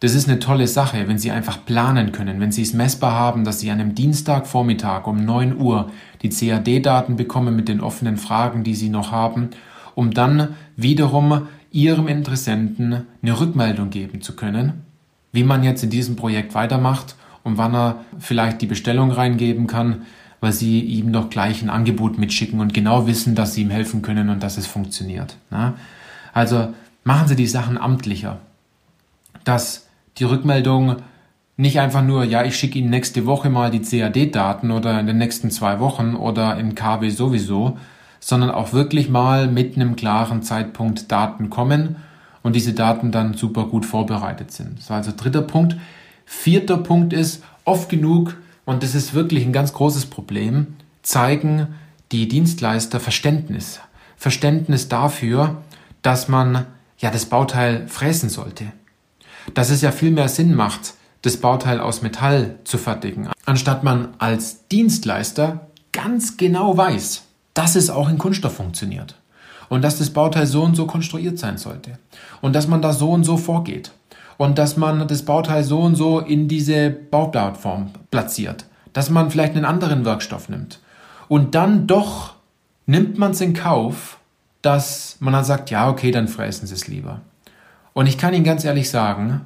das 0.00 0.16
ist 0.16 0.28
eine 0.28 0.40
tolle 0.40 0.66
Sache, 0.66 1.06
wenn 1.06 1.18
Sie 1.18 1.30
einfach 1.30 1.64
planen 1.64 2.10
können, 2.10 2.40
wenn 2.40 2.50
Sie 2.50 2.62
es 2.62 2.72
messbar 2.72 3.12
haben, 3.12 3.44
dass 3.44 3.60
Sie 3.60 3.70
an 3.70 3.78
einem 3.78 3.94
Dienstagvormittag 3.94 5.06
um 5.06 5.24
9 5.24 5.56
Uhr 5.56 5.92
die 6.22 6.30
CAD-Daten 6.30 7.14
bekommen 7.14 7.54
mit 7.54 7.68
den 7.68 7.80
offenen 7.80 8.16
Fragen, 8.16 8.64
die 8.64 8.74
Sie 8.74 8.88
noch 8.88 9.12
haben, 9.12 9.50
um 9.94 10.10
dann 10.10 10.56
wiederum 10.74 11.46
Ihrem 11.70 12.08
Interessenten 12.08 13.06
eine 13.22 13.38
Rückmeldung 13.38 13.90
geben 13.90 14.20
zu 14.20 14.34
können, 14.34 14.82
wie 15.30 15.44
man 15.44 15.62
jetzt 15.62 15.84
in 15.84 15.90
diesem 15.90 16.16
Projekt 16.16 16.56
weitermacht 16.56 17.14
und 17.44 17.56
wann 17.56 17.72
er 17.72 18.04
vielleicht 18.18 18.60
die 18.62 18.66
Bestellung 18.66 19.12
reingeben 19.12 19.68
kann, 19.68 20.02
weil 20.42 20.52
Sie 20.52 20.80
ihm 20.80 21.12
noch 21.12 21.30
gleich 21.30 21.62
ein 21.62 21.70
Angebot 21.70 22.18
mitschicken 22.18 22.58
und 22.58 22.74
genau 22.74 23.06
wissen, 23.06 23.36
dass 23.36 23.54
Sie 23.54 23.62
ihm 23.62 23.70
helfen 23.70 24.02
können 24.02 24.28
und 24.28 24.42
dass 24.42 24.58
es 24.58 24.66
funktioniert. 24.66 25.36
Also 26.34 26.74
machen 27.04 27.28
Sie 27.28 27.36
die 27.36 27.46
Sachen 27.46 27.78
amtlicher, 27.78 28.40
dass 29.44 29.86
die 30.18 30.24
Rückmeldung 30.24 30.96
nicht 31.56 31.78
einfach 31.78 32.02
nur, 32.02 32.24
ja, 32.24 32.44
ich 32.44 32.56
schicke 32.56 32.80
Ihnen 32.80 32.90
nächste 32.90 33.24
Woche 33.24 33.50
mal 33.50 33.70
die 33.70 33.82
CAD-Daten 33.82 34.72
oder 34.72 34.98
in 34.98 35.06
den 35.06 35.18
nächsten 35.18 35.52
zwei 35.52 35.78
Wochen 35.78 36.16
oder 36.16 36.58
in 36.58 36.74
KW 36.74 37.08
sowieso, 37.10 37.78
sondern 38.18 38.50
auch 38.50 38.72
wirklich 38.72 39.08
mal 39.08 39.46
mit 39.46 39.76
einem 39.76 39.94
klaren 39.94 40.42
Zeitpunkt 40.42 41.12
Daten 41.12 41.50
kommen 41.50 41.96
und 42.42 42.56
diese 42.56 42.72
Daten 42.72 43.12
dann 43.12 43.34
super 43.34 43.66
gut 43.66 43.86
vorbereitet 43.86 44.50
sind. 44.50 44.80
Das 44.80 44.90
war 44.90 44.96
also 44.96 45.12
dritter 45.16 45.42
Punkt. 45.42 45.76
Vierter 46.24 46.78
Punkt 46.78 47.12
ist, 47.12 47.44
oft 47.64 47.88
genug, 47.88 48.36
und 48.64 48.82
das 48.82 48.94
ist 48.94 49.14
wirklich 49.14 49.44
ein 49.44 49.52
ganz 49.52 49.72
großes 49.72 50.06
Problem, 50.06 50.76
zeigen 51.02 51.74
die 52.12 52.28
Dienstleister 52.28 53.00
Verständnis. 53.00 53.80
Verständnis 54.16 54.88
dafür, 54.88 55.62
dass 56.02 56.28
man 56.28 56.66
ja 56.98 57.10
das 57.10 57.26
Bauteil 57.26 57.88
fräsen 57.88 58.28
sollte. 58.28 58.66
Dass 59.54 59.70
es 59.70 59.80
ja 59.80 59.90
viel 59.90 60.12
mehr 60.12 60.28
Sinn 60.28 60.54
macht, 60.54 60.94
das 61.22 61.36
Bauteil 61.36 61.80
aus 61.80 62.02
Metall 62.02 62.58
zu 62.64 62.78
fertigen, 62.78 63.28
anstatt 63.44 63.82
man 63.82 64.14
als 64.18 64.68
Dienstleister 64.68 65.68
ganz 65.92 66.36
genau 66.36 66.76
weiß, 66.76 67.22
dass 67.54 67.74
es 67.74 67.90
auch 67.90 68.08
in 68.08 68.18
Kunststoff 68.18 68.54
funktioniert. 68.54 69.16
Und 69.68 69.82
dass 69.82 69.98
das 69.98 70.10
Bauteil 70.10 70.46
so 70.46 70.62
und 70.62 70.76
so 70.76 70.86
konstruiert 70.86 71.38
sein 71.38 71.56
sollte. 71.56 71.98
Und 72.42 72.54
dass 72.54 72.68
man 72.68 72.82
da 72.82 72.92
so 72.92 73.10
und 73.10 73.24
so 73.24 73.38
vorgeht 73.38 73.92
und 74.36 74.58
dass 74.58 74.76
man 74.76 75.06
das 75.08 75.22
Bauteil 75.22 75.64
so 75.64 75.80
und 75.80 75.96
so 75.96 76.20
in 76.20 76.48
diese 76.48 76.90
Bauplattform 76.90 77.90
platziert, 78.10 78.66
dass 78.92 79.10
man 79.10 79.30
vielleicht 79.30 79.54
einen 79.54 79.64
anderen 79.64 80.04
Werkstoff 80.04 80.48
nimmt 80.48 80.80
und 81.28 81.54
dann 81.54 81.86
doch 81.86 82.34
nimmt 82.86 83.18
man 83.18 83.32
es 83.32 83.40
in 83.40 83.54
Kauf, 83.54 84.18
dass 84.60 85.16
man 85.20 85.32
dann 85.32 85.44
sagt, 85.44 85.70
ja, 85.70 85.88
okay, 85.88 86.10
dann 86.10 86.28
fräsen 86.28 86.66
Sie 86.66 86.74
es 86.74 86.88
lieber. 86.88 87.20
Und 87.94 88.06
ich 88.06 88.18
kann 88.18 88.34
Ihnen 88.34 88.44
ganz 88.44 88.64
ehrlich 88.64 88.90
sagen, 88.90 89.40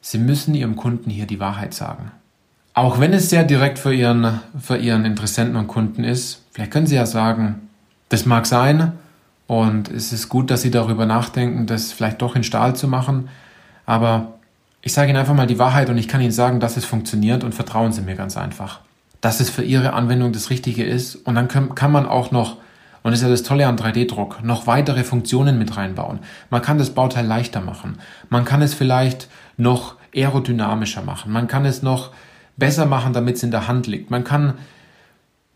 Sie 0.00 0.18
müssen 0.18 0.54
Ihrem 0.54 0.76
Kunden 0.76 1.10
hier 1.10 1.26
die 1.26 1.40
Wahrheit 1.40 1.74
sagen. 1.74 2.10
Auch 2.74 3.00
wenn 3.00 3.12
es 3.12 3.30
sehr 3.30 3.44
direkt 3.44 3.78
für 3.78 3.94
Ihren, 3.94 4.40
für 4.58 4.76
Ihren 4.76 5.04
Interessenten 5.04 5.56
und 5.56 5.68
Kunden 5.68 6.04
ist, 6.04 6.42
vielleicht 6.52 6.70
können 6.70 6.86
Sie 6.86 6.96
ja 6.96 7.06
sagen, 7.06 7.68
das 8.08 8.26
mag 8.26 8.46
sein 8.46 8.92
und 9.46 9.90
es 9.90 10.12
ist 10.12 10.28
gut, 10.28 10.50
dass 10.50 10.62
Sie 10.62 10.70
darüber 10.70 11.06
nachdenken, 11.06 11.66
das 11.66 11.92
vielleicht 11.92 12.22
doch 12.22 12.34
in 12.34 12.44
Stahl 12.44 12.74
zu 12.74 12.88
machen, 12.88 13.28
aber 13.86 14.34
ich 14.82 14.92
sage 14.92 15.10
Ihnen 15.10 15.18
einfach 15.18 15.34
mal 15.34 15.46
die 15.46 15.58
Wahrheit 15.58 15.90
und 15.90 15.98
ich 15.98 16.08
kann 16.08 16.20
Ihnen 16.20 16.32
sagen, 16.32 16.60
dass 16.60 16.76
es 16.76 16.84
funktioniert 16.84 17.44
und 17.44 17.54
vertrauen 17.54 17.92
Sie 17.92 18.02
mir 18.02 18.16
ganz 18.16 18.36
einfach, 18.36 18.80
dass 19.20 19.40
es 19.40 19.50
für 19.50 19.62
Ihre 19.62 19.92
Anwendung 19.92 20.32
das 20.32 20.50
Richtige 20.50 20.84
ist 20.84 21.16
und 21.16 21.34
dann 21.34 21.48
kann, 21.48 21.92
man 21.92 22.06
auch 22.06 22.30
noch 22.30 22.58
und 23.02 23.10
das 23.10 23.20
ist 23.20 23.24
ja 23.24 23.30
das 23.30 23.42
Tolle 23.42 23.66
an 23.66 23.76
3D-Druck, 23.76 24.44
noch 24.44 24.68
weitere 24.68 25.02
Funktionen 25.02 25.58
mit 25.58 25.76
reinbauen. 25.76 26.20
Man 26.50 26.62
kann 26.62 26.78
das 26.78 26.90
Bauteil 26.90 27.26
leichter 27.26 27.60
machen. 27.60 27.98
Man 28.28 28.44
kann 28.44 28.62
es 28.62 28.74
vielleicht 28.74 29.28
noch 29.56 29.96
aerodynamischer 30.14 31.02
machen. 31.02 31.32
Man 31.32 31.48
kann 31.48 31.64
es 31.64 31.82
noch 31.82 32.12
besser 32.56 32.86
machen, 32.86 33.12
damit 33.12 33.36
es 33.36 33.42
in 33.42 33.50
der 33.50 33.66
Hand 33.66 33.88
liegt. 33.88 34.12
Man 34.12 34.22
kann 34.22 34.54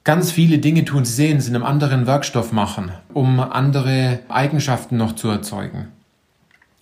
ganz 0.02 0.32
viele 0.32 0.58
Dinge 0.58 0.84
tun. 0.84 1.04
Sie 1.04 1.12
sehen 1.12 1.36
es 1.36 1.48
in 1.48 1.54
einem 1.54 1.64
anderen 1.64 2.06
Werkstoff 2.06 2.52
machen, 2.52 2.90
um 3.12 3.40
andere 3.40 4.20
Eigenschaften 4.28 4.96
noch 4.96 5.14
zu 5.14 5.28
erzeugen. 5.28 5.88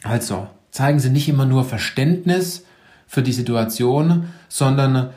Also, 0.03 0.49
zeigen 0.75 0.99
Sie 0.99 1.11
nicht 1.11 1.29
immer 1.29 1.47
nur 1.47 1.65
Verständnis 1.65 2.65
für 3.07 3.23
die 3.23 3.33
Situation, 3.33 4.29
sondern 4.49 5.11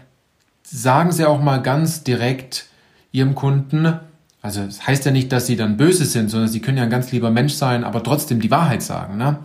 sagen 0.61 1.11
Sie 1.11 1.25
auch 1.25 1.41
mal 1.41 1.63
ganz 1.63 2.03
direkt 2.03 2.67
Ihrem 3.11 3.33
Kunden, 3.33 3.99
also 4.43 4.61
es 4.61 4.77
das 4.77 4.87
heißt 4.87 5.05
ja 5.05 5.11
nicht, 5.11 5.31
dass 5.31 5.47
sie 5.47 5.55
dann 5.55 5.77
böse 5.77 6.05
sind, 6.05 6.29
sondern 6.29 6.47
sie 6.47 6.59
können 6.59 6.77
ja 6.77 6.83
ein 6.83 6.91
ganz 6.91 7.11
lieber 7.11 7.31
Mensch 7.31 7.53
sein, 7.53 7.83
aber 7.83 8.03
trotzdem 8.03 8.39
die 8.39 8.51
Wahrheit 8.51 8.83
sagen. 8.83 9.17
Ne? 9.17 9.39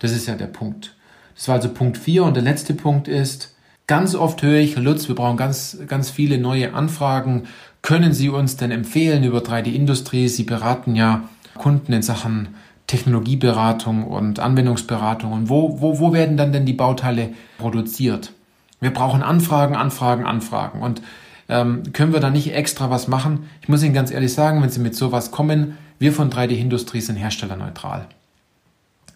Das 0.00 0.10
ist 0.10 0.26
ja 0.26 0.34
der 0.34 0.46
Punkt. 0.46 0.96
Das 1.36 1.46
war 1.46 1.54
also 1.54 1.68
Punkt 1.68 1.96
4 1.96 2.24
und 2.24 2.34
der 2.34 2.42
letzte 2.42 2.74
Punkt 2.74 3.06
ist, 3.06 3.54
ganz 3.86 4.16
oft 4.16 4.42
höre 4.42 4.58
ich, 4.58 4.76
Lutz, 4.76 5.06
wir 5.06 5.14
brauchen 5.14 5.36
ganz, 5.36 5.78
ganz 5.86 6.10
viele 6.10 6.38
neue 6.38 6.74
Anfragen. 6.74 7.44
Können 7.82 8.12
Sie 8.12 8.30
uns 8.30 8.56
denn 8.56 8.72
empfehlen 8.72 9.22
über 9.22 9.38
3D-Industrie? 9.38 10.26
Sie 10.26 10.42
beraten 10.42 10.96
ja 10.96 11.28
Kunden 11.54 11.92
in 11.92 12.02
Sachen 12.02 12.48
Technologieberatung 12.92 14.04
und 14.04 14.38
Anwendungsberatung. 14.38 15.32
Und 15.32 15.48
wo, 15.48 15.80
wo, 15.80 15.98
wo 15.98 16.12
werden 16.12 16.36
dann 16.36 16.52
denn 16.52 16.66
die 16.66 16.74
Bauteile 16.74 17.30
produziert? 17.56 18.34
Wir 18.80 18.92
brauchen 18.92 19.22
Anfragen, 19.22 19.74
Anfragen, 19.74 20.26
Anfragen. 20.26 20.82
Und 20.82 21.00
ähm, 21.48 21.84
können 21.94 22.12
wir 22.12 22.20
da 22.20 22.28
nicht 22.28 22.52
extra 22.52 22.90
was 22.90 23.08
machen? 23.08 23.48
Ich 23.62 23.70
muss 23.70 23.82
Ihnen 23.82 23.94
ganz 23.94 24.10
ehrlich 24.10 24.34
sagen, 24.34 24.60
wenn 24.60 24.68
Sie 24.68 24.80
mit 24.80 24.94
sowas 24.94 25.30
kommen, 25.30 25.78
wir 25.98 26.12
von 26.12 26.28
3D-Industrie 26.28 27.00
sind 27.00 27.16
herstellerneutral. 27.16 28.08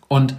Und 0.09 0.35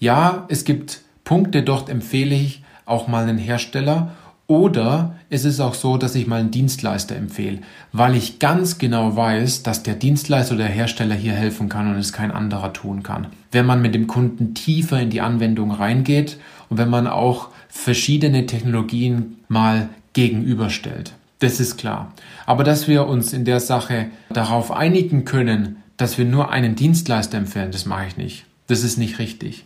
ja, 0.00 0.46
es 0.48 0.64
gibt 0.64 1.02
Punkte, 1.22 1.62
dort 1.62 1.90
empfehle 1.90 2.34
ich 2.34 2.64
auch 2.86 3.06
mal 3.06 3.22
einen 3.22 3.38
Hersteller 3.38 4.10
oder 4.50 5.14
es 5.30 5.44
ist 5.44 5.60
auch 5.60 5.74
so, 5.74 5.96
dass 5.96 6.16
ich 6.16 6.26
mal 6.26 6.40
einen 6.40 6.50
Dienstleister 6.50 7.14
empfehle, 7.14 7.60
weil 7.92 8.16
ich 8.16 8.40
ganz 8.40 8.78
genau 8.78 9.14
weiß, 9.14 9.62
dass 9.62 9.84
der 9.84 9.94
Dienstleister 9.94 10.56
oder 10.56 10.64
der 10.64 10.74
Hersteller 10.74 11.14
hier 11.14 11.34
helfen 11.34 11.68
kann 11.68 11.88
und 11.88 11.96
es 11.96 12.12
kein 12.12 12.32
anderer 12.32 12.72
tun 12.72 13.04
kann. 13.04 13.28
Wenn 13.52 13.64
man 13.64 13.80
mit 13.80 13.94
dem 13.94 14.08
Kunden 14.08 14.52
tiefer 14.54 15.00
in 15.00 15.10
die 15.10 15.20
Anwendung 15.20 15.70
reingeht 15.70 16.38
und 16.68 16.78
wenn 16.78 16.90
man 16.90 17.06
auch 17.06 17.50
verschiedene 17.68 18.46
Technologien 18.46 19.36
mal 19.46 19.88
gegenüberstellt. 20.14 21.12
Das 21.38 21.60
ist 21.60 21.76
klar. 21.76 22.12
Aber 22.44 22.64
dass 22.64 22.88
wir 22.88 23.06
uns 23.06 23.32
in 23.32 23.44
der 23.44 23.60
Sache 23.60 24.06
darauf 24.30 24.72
einigen 24.72 25.24
können, 25.24 25.76
dass 25.96 26.18
wir 26.18 26.24
nur 26.24 26.50
einen 26.50 26.74
Dienstleister 26.74 27.38
empfehlen, 27.38 27.70
das 27.70 27.86
mache 27.86 28.06
ich 28.08 28.16
nicht. 28.16 28.46
Das 28.66 28.82
ist 28.82 28.98
nicht 28.98 29.20
richtig. 29.20 29.64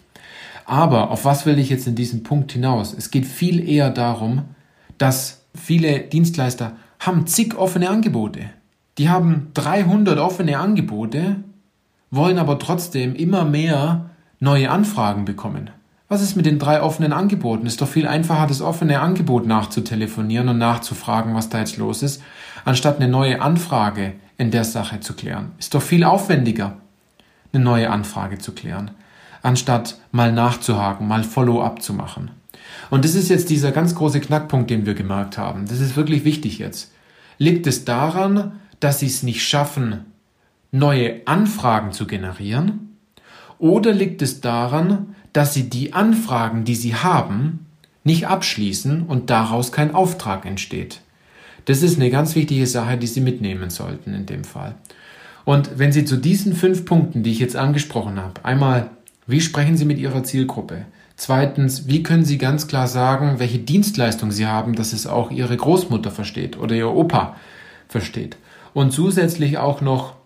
Aber 0.66 1.10
auf 1.10 1.24
was 1.24 1.46
will 1.46 1.58
ich 1.58 1.70
jetzt 1.70 1.86
in 1.86 1.94
diesem 1.94 2.22
Punkt 2.22 2.52
hinaus? 2.52 2.94
Es 2.96 3.10
geht 3.10 3.24
viel 3.24 3.66
eher 3.66 3.88
darum, 3.88 4.42
dass 4.98 5.44
viele 5.54 6.00
Dienstleister 6.00 6.72
haben 6.98 7.26
zig 7.26 7.56
offene 7.56 7.90
Angebote. 7.90 8.50
Die 8.98 9.08
haben 9.08 9.50
300 9.54 10.18
offene 10.18 10.58
Angebote, 10.58 11.36
wollen 12.10 12.38
aber 12.38 12.58
trotzdem 12.58 13.14
immer 13.14 13.44
mehr 13.44 14.10
neue 14.40 14.70
Anfragen 14.70 15.24
bekommen. 15.24 15.70
Was 16.08 16.22
ist 16.22 16.36
mit 16.36 16.46
den 16.46 16.58
drei 16.58 16.82
offenen 16.82 17.12
Angeboten? 17.12 17.66
Ist 17.66 17.80
doch 17.80 17.88
viel 17.88 18.06
einfacher, 18.06 18.46
das 18.46 18.60
offene 18.60 19.00
Angebot 19.00 19.46
nachzutelefonieren 19.46 20.48
und 20.48 20.58
nachzufragen, 20.58 21.34
was 21.34 21.48
da 21.48 21.58
jetzt 21.58 21.78
los 21.78 22.02
ist, 22.02 22.22
anstatt 22.64 23.00
eine 23.00 23.08
neue 23.08 23.40
Anfrage 23.40 24.12
in 24.36 24.50
der 24.50 24.64
Sache 24.64 25.00
zu 25.00 25.14
klären. 25.14 25.52
Ist 25.58 25.74
doch 25.74 25.82
viel 25.82 26.04
aufwendiger, 26.04 26.76
eine 27.52 27.64
neue 27.64 27.90
Anfrage 27.90 28.38
zu 28.38 28.52
klären. 28.52 28.90
anstatt 29.42 29.98
mal 30.10 30.32
nachzuhaken, 30.32 31.06
mal 31.06 31.22
Follow-up 31.22 31.82
zu 31.82 31.92
machen. 31.92 32.30
Und 32.90 33.04
das 33.04 33.14
ist 33.14 33.28
jetzt 33.28 33.50
dieser 33.50 33.72
ganz 33.72 33.94
große 33.94 34.20
Knackpunkt, 34.20 34.70
den 34.70 34.86
wir 34.86 34.94
gemerkt 34.94 35.38
haben. 35.38 35.66
Das 35.66 35.80
ist 35.80 35.96
wirklich 35.96 36.24
wichtig 36.24 36.58
jetzt. 36.58 36.92
Liegt 37.38 37.66
es 37.66 37.84
daran, 37.84 38.60
dass 38.80 39.00
sie 39.00 39.06
es 39.06 39.22
nicht 39.22 39.42
schaffen, 39.42 40.04
neue 40.70 41.26
Anfragen 41.26 41.92
zu 41.92 42.06
generieren? 42.06 42.96
Oder 43.58 43.92
liegt 43.92 44.22
es 44.22 44.40
daran, 44.40 45.14
dass 45.32 45.54
sie 45.54 45.70
die 45.70 45.92
Anfragen, 45.92 46.64
die 46.64 46.74
sie 46.74 46.94
haben, 46.94 47.66
nicht 48.04 48.26
abschließen 48.26 49.02
und 49.02 49.30
daraus 49.30 49.72
kein 49.72 49.94
Auftrag 49.94 50.44
entsteht? 50.44 51.00
Das 51.64 51.82
ist 51.82 51.96
eine 51.96 52.10
ganz 52.10 52.34
wichtige 52.34 52.66
Sache, 52.66 52.98
die 52.98 53.06
Sie 53.06 53.20
mitnehmen 53.20 53.70
sollten 53.70 54.14
in 54.14 54.26
dem 54.26 54.44
Fall. 54.44 54.74
Und 55.44 55.78
wenn 55.78 55.92
Sie 55.92 56.04
zu 56.04 56.16
diesen 56.16 56.54
fünf 56.54 56.84
Punkten, 56.84 57.22
die 57.22 57.30
ich 57.30 57.38
jetzt 57.38 57.56
angesprochen 57.56 58.20
habe, 58.20 58.44
einmal, 58.44 58.90
wie 59.26 59.40
sprechen 59.40 59.76
Sie 59.76 59.84
mit 59.84 59.98
Ihrer 59.98 60.24
Zielgruppe? 60.24 60.84
Zweitens, 61.26 61.88
wie 61.88 62.02
können 62.02 62.26
Sie 62.26 62.36
ganz 62.36 62.66
klar 62.66 62.86
sagen, 62.86 63.38
welche 63.38 63.56
Dienstleistung 63.58 64.30
Sie 64.30 64.44
haben, 64.44 64.74
dass 64.74 64.92
es 64.92 65.06
auch 65.06 65.30
Ihre 65.30 65.56
Großmutter 65.56 66.10
versteht 66.10 66.58
oder 66.58 66.76
Ihr 66.76 66.90
Opa 66.90 67.36
versteht? 67.88 68.36
Und 68.74 68.92
zusätzlich 68.92 69.56
auch 69.56 69.80
noch 69.80 70.16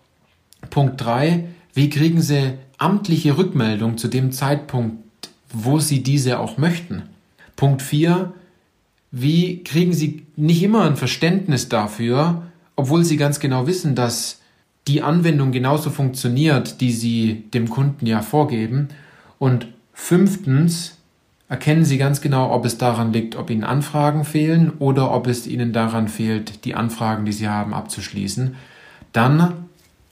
Punkt 0.69 0.99
drei: 0.99 1.45
wie 1.73 1.89
kriegen 1.89 2.19
Sie 2.21 2.55
amtliche 2.77 3.37
Rückmeldung 3.37 3.97
zu 3.97 4.09
dem 4.09 4.33
Zeitpunkt, 4.33 5.29
wo 5.53 5.79
Sie 5.79 6.03
diese 6.03 6.37
auch 6.37 6.57
möchten? 6.57 7.03
Punkt 7.55 7.81
vier: 7.81 8.33
wie 9.09 9.63
kriegen 9.63 9.93
Sie 9.93 10.25
nicht 10.35 10.61
immer 10.61 10.83
ein 10.83 10.97
Verständnis 10.97 11.69
dafür, 11.69 12.43
obwohl 12.75 13.05
Sie 13.05 13.15
ganz 13.15 13.39
genau 13.39 13.67
wissen, 13.67 13.95
dass 13.95 14.41
die 14.85 15.01
Anwendung 15.01 15.53
genauso 15.53 15.91
funktioniert, 15.91 16.81
die 16.81 16.91
Sie 16.91 17.45
dem 17.53 17.69
Kunden 17.69 18.05
ja 18.05 18.21
vorgeben? 18.21 18.89
Und 19.37 19.69
Fünftens 20.01 20.97
erkennen 21.49 21.85
Sie 21.85 21.99
ganz 21.99 22.19
genau, 22.19 22.51
ob 22.51 22.65
es 22.65 22.79
daran 22.79 23.13
liegt, 23.13 23.35
ob 23.35 23.51
Ihnen 23.51 23.63
Anfragen 23.63 24.23
fehlen 24.23 24.71
oder 24.79 25.11
ob 25.11 25.27
es 25.27 25.45
Ihnen 25.45 25.71
daran 25.71 26.07
fehlt, 26.07 26.65
die 26.65 26.73
Anfragen, 26.73 27.25
die 27.25 27.31
Sie 27.31 27.47
haben, 27.47 27.75
abzuschließen. 27.75 28.55
Dann, 29.11 29.53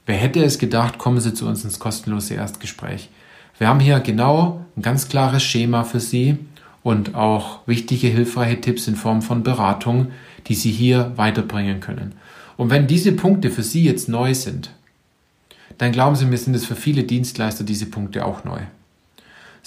wer 0.05 0.17
hätte 0.17 0.43
es 0.43 0.59
gedacht, 0.59 0.99
kommen 0.99 1.19
Sie 1.19 1.33
zu 1.33 1.47
uns 1.47 1.63
ins 1.63 1.79
kostenlose 1.79 2.35
Erstgespräch. 2.35 3.09
Wir 3.57 3.69
haben 3.69 3.79
hier 3.79 3.99
genau 4.01 4.63
ein 4.75 4.83
ganz 4.83 5.09
klares 5.09 5.41
Schema 5.41 5.83
für 5.83 6.01
Sie 6.01 6.37
und 6.83 7.15
auch 7.15 7.65
wichtige, 7.65 8.07
hilfreiche 8.07 8.61
Tipps 8.61 8.87
in 8.87 8.97
Form 8.97 9.23
von 9.23 9.41
Beratung, 9.41 10.11
die 10.45 10.55
Sie 10.55 10.71
hier 10.71 11.13
weiterbringen 11.15 11.79
können. 11.79 12.13
Und 12.55 12.69
wenn 12.69 12.85
diese 12.85 13.13
Punkte 13.13 13.49
für 13.49 13.63
Sie 13.63 13.83
jetzt 13.83 14.09
neu 14.09 14.35
sind, 14.35 14.69
dann 15.79 15.91
glauben 15.91 16.15
Sie 16.15 16.25
mir, 16.25 16.37
sind 16.37 16.55
es 16.55 16.65
für 16.65 16.75
viele 16.75 17.03
Dienstleister 17.03 17.63
diese 17.63 17.87
Punkte 17.87 18.25
auch 18.25 18.43
neu 18.43 18.59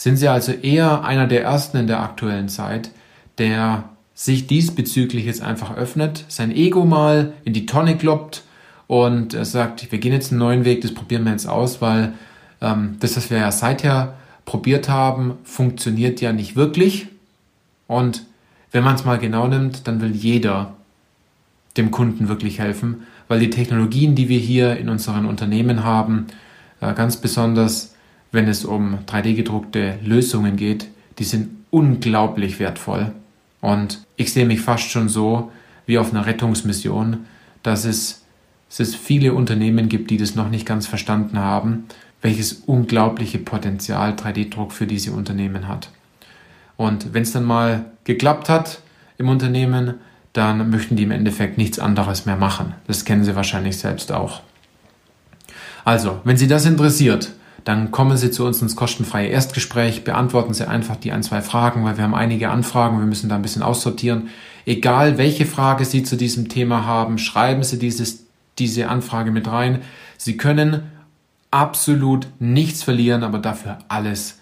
sind 0.01 0.17
sie 0.17 0.29
also 0.29 0.53
eher 0.53 1.05
einer 1.05 1.27
der 1.27 1.43
ersten 1.43 1.77
in 1.77 1.87
der 1.87 2.01
aktuellen 2.01 2.49
Zeit, 2.49 2.91
der 3.37 3.91
sich 4.15 4.47
diesbezüglich 4.47 5.27
jetzt 5.27 5.43
einfach 5.43 5.77
öffnet, 5.77 6.25
sein 6.29 6.57
Ego 6.57 6.87
mal 6.87 7.35
in 7.45 7.53
die 7.53 7.67
Tonne 7.67 7.99
kloppt 7.99 8.43
und 8.87 9.35
er 9.35 9.45
sagt, 9.45 9.93
wir 9.93 9.99
gehen 9.99 10.15
jetzt 10.15 10.33
einen 10.33 10.39
neuen 10.39 10.65
Weg, 10.65 10.81
das 10.81 10.95
probieren 10.95 11.25
wir 11.25 11.33
jetzt 11.33 11.47
aus, 11.47 11.83
weil 11.83 12.15
ähm, 12.63 12.97
das, 13.01 13.15
was 13.19 13.29
wir 13.29 13.37
ja 13.37 13.53
seither 13.53 14.15
probiert 14.47 14.89
haben, 14.89 15.35
funktioniert 15.45 16.23
ja 16.23 16.33
nicht 16.33 16.57
wirklich. 16.57 17.09
Und 17.87 18.25
wenn 18.73 18.85
man 18.85 18.95
es 18.95 19.05
mal 19.05 19.19
genau 19.19 19.49
nimmt, 19.49 19.87
dann 19.87 20.01
will 20.01 20.13
jeder 20.13 20.77
dem 21.77 21.91
Kunden 21.91 22.31
wirklich 22.31 22.59
helfen, 22.59 23.03
weil 23.29 23.41
die 23.41 23.51
Technologien, 23.51 24.15
die 24.15 24.31
wir 24.31 24.39
hier 24.39 24.79
in 24.79 24.89
unseren 24.89 25.27
Unternehmen 25.27 25.85
haben, 25.85 26.29
äh, 26.81 26.95
ganz 26.95 27.19
besonders 27.19 27.95
wenn 28.33 28.49
es 28.49 28.65
um 28.65 28.99
3D-gedruckte 29.07 29.99
Lösungen 30.05 30.57
geht, 30.57 30.89
die 31.19 31.25
sind 31.25 31.51
unglaublich 31.71 32.59
wertvoll. 32.59 33.13
Und 33.61 34.05
ich 34.17 34.33
sehe 34.33 34.47
mich 34.47 34.61
fast 34.61 34.91
schon 34.91 35.09
so 35.09 35.51
wie 35.87 35.99
auf 35.99 36.13
einer 36.13 36.27
Rettungsmission, 36.27 37.27
dass 37.63 37.85
es, 37.85 38.25
dass 38.69 38.81
es 38.81 38.95
viele 38.95 39.35
Unternehmen 39.35 39.89
gibt, 39.89 40.11
die 40.11 40.17
das 40.17 40.35
noch 40.35 40.49
nicht 40.49 40.67
ganz 40.67 40.87
verstanden 40.87 41.39
haben, 41.39 41.85
welches 42.23 42.53
unglaubliche 42.67 43.39
Potenzial 43.39 44.13
3D-Druck 44.13 44.73
für 44.73 44.87
diese 44.87 45.13
Unternehmen 45.13 45.69
hat. 45.69 45.91
Und 46.77 47.13
wenn 47.13 47.23
es 47.23 47.33
dann 47.33 47.45
mal 47.45 47.87
geklappt 48.05 48.49
hat 48.49 48.81
im 49.19 49.29
Unternehmen, 49.29 49.95
dann 50.33 50.71
möchten 50.71 50.97
die 50.97 51.03
im 51.03 51.11
Endeffekt 51.11 51.59
nichts 51.59 51.79
anderes 51.79 52.25
mehr 52.27 52.37
machen. 52.37 52.75
Das 52.87 53.05
kennen 53.05 53.25
Sie 53.25 53.35
wahrscheinlich 53.35 53.79
selbst 53.79 54.13
auch. 54.13 54.41
Also, 55.85 56.21
wenn 56.25 56.37
Sie 56.37 56.47
das 56.47 56.67
interessiert, 56.67 57.33
dann 57.65 57.91
kommen 57.91 58.17
Sie 58.17 58.31
zu 58.31 58.47
uns 58.47 58.63
ins 58.63 58.77
kostenfreie 58.77 59.29
Erstgespräch, 59.29 60.05
beantworten 60.05 60.55
Sie 60.55 60.69
einfach 60.69 60.97
die 60.97 61.13
ein, 61.13 61.23
zwei 61.23 61.43
Fragen, 61.43 61.85
weil 61.85 61.97
wir 61.97 62.05
haben 62.05 62.15
einige 62.15 62.51
Anfragen, 62.51 62.99
wir 62.99 63.07
müssen 63.07 63.29
da 63.29 63.37
ein 63.37 63.43
bisschen 63.43 63.63
aussortieren. 63.63 64.29
Egal 64.67 65.19
welche 65.19 65.47
Frage 65.47 65.85
Sie 65.85 66.03
zu 66.03 66.17
diesem 66.17 66.49
Thema 66.49 66.87
haben, 66.87 67.19
schreiben 67.19 67.63
Sie 67.63 67.79
dieses, 67.79 68.25
diese 68.59 68.89
Anfrage 68.89 69.31
mit 69.31 69.51
rein. 69.51 69.81
Sie 70.17 70.37
können 70.37 70.83
absolut 71.51 72.27
nichts 72.39 72.83
verlieren, 72.83 73.23
aber 73.23 73.39
dafür 73.39 73.79
alles 73.89 74.39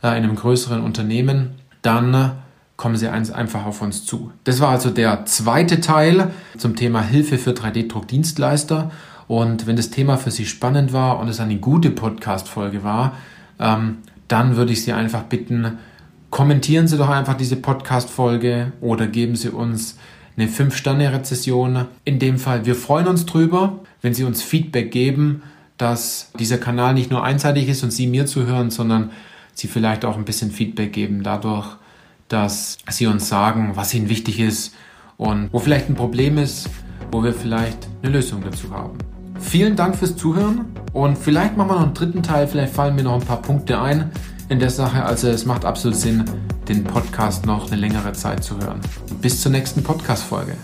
äh, 0.02 0.08
in 0.08 0.24
einem 0.24 0.34
größeren 0.34 0.82
Unternehmen, 0.82 1.52
dann 1.82 2.32
kommen 2.76 2.96
Sie 2.96 3.08
einfach 3.08 3.64
auf 3.64 3.82
uns 3.82 4.04
zu. 4.04 4.32
Das 4.44 4.60
war 4.60 4.70
also 4.70 4.90
der 4.90 5.26
zweite 5.26 5.80
Teil 5.80 6.30
zum 6.58 6.76
Thema 6.76 7.02
Hilfe 7.02 7.38
für 7.38 7.52
3D-Druckdienstleister. 7.52 8.90
Und 9.28 9.66
wenn 9.66 9.76
das 9.76 9.90
Thema 9.90 10.18
für 10.18 10.30
Sie 10.30 10.44
spannend 10.44 10.92
war 10.92 11.20
und 11.20 11.28
es 11.28 11.40
eine 11.40 11.56
gute 11.56 11.90
Podcast-Folge 11.90 12.82
war, 12.84 13.16
ähm, 13.58 13.98
dann 14.28 14.56
würde 14.56 14.72
ich 14.72 14.82
Sie 14.82 14.92
einfach 14.92 15.22
bitten, 15.22 15.78
kommentieren 16.30 16.88
Sie 16.88 16.98
doch 16.98 17.08
einfach 17.08 17.34
diese 17.34 17.56
Podcast-Folge 17.56 18.72
oder 18.80 19.06
geben 19.06 19.36
Sie 19.36 19.50
uns 19.50 19.96
eine 20.36 20.48
5-Sterne-Rezession. 20.48 21.86
In 22.04 22.18
dem 22.18 22.38
Fall, 22.38 22.66
wir 22.66 22.74
freuen 22.74 23.06
uns 23.06 23.26
drüber, 23.26 23.80
wenn 24.02 24.14
Sie 24.14 24.24
uns 24.24 24.42
Feedback 24.42 24.90
geben, 24.90 25.42
dass 25.78 26.30
dieser 26.38 26.58
Kanal 26.58 26.94
nicht 26.94 27.10
nur 27.10 27.24
einseitig 27.24 27.68
ist 27.68 27.82
und 27.82 27.90
Sie 27.90 28.06
mir 28.06 28.26
zuhören, 28.26 28.70
sondern 28.70 29.10
Sie 29.54 29.68
vielleicht 29.68 30.04
auch 30.04 30.16
ein 30.16 30.24
bisschen 30.24 30.50
Feedback 30.50 30.92
geben 30.92 31.22
dadurch, 31.22 31.76
dass 32.28 32.78
Sie 32.88 33.06
uns 33.06 33.28
sagen, 33.28 33.72
was 33.74 33.94
Ihnen 33.94 34.08
wichtig 34.08 34.40
ist 34.40 34.74
und 35.16 35.48
wo 35.52 35.58
vielleicht 35.58 35.88
ein 35.88 35.94
Problem 35.94 36.38
ist, 36.38 36.68
wo 37.12 37.22
wir 37.22 37.32
vielleicht 37.32 37.88
eine 38.02 38.12
Lösung 38.12 38.42
dazu 38.42 38.70
haben. 38.70 38.98
Vielen 39.38 39.76
Dank 39.76 39.96
fürs 39.96 40.16
Zuhören 40.16 40.66
und 40.92 41.18
vielleicht 41.18 41.56
machen 41.56 41.70
wir 41.70 41.74
noch 41.74 41.82
einen 41.82 41.94
dritten 41.94 42.22
Teil, 42.22 42.48
vielleicht 42.48 42.72
fallen 42.72 42.94
mir 42.94 43.02
noch 43.02 43.20
ein 43.20 43.26
paar 43.26 43.42
Punkte 43.42 43.80
ein 43.80 44.10
in 44.48 44.58
der 44.58 44.70
Sache. 44.70 45.04
Also 45.04 45.28
es 45.28 45.44
macht 45.46 45.64
absolut 45.64 45.96
Sinn, 45.96 46.24
den 46.68 46.84
Podcast 46.84 47.46
noch 47.46 47.66
eine 47.70 47.80
längere 47.80 48.12
Zeit 48.12 48.44
zu 48.44 48.58
hören. 48.58 48.80
Bis 49.20 49.40
zur 49.40 49.52
nächsten 49.52 49.82
Podcast-Folge. 49.82 50.56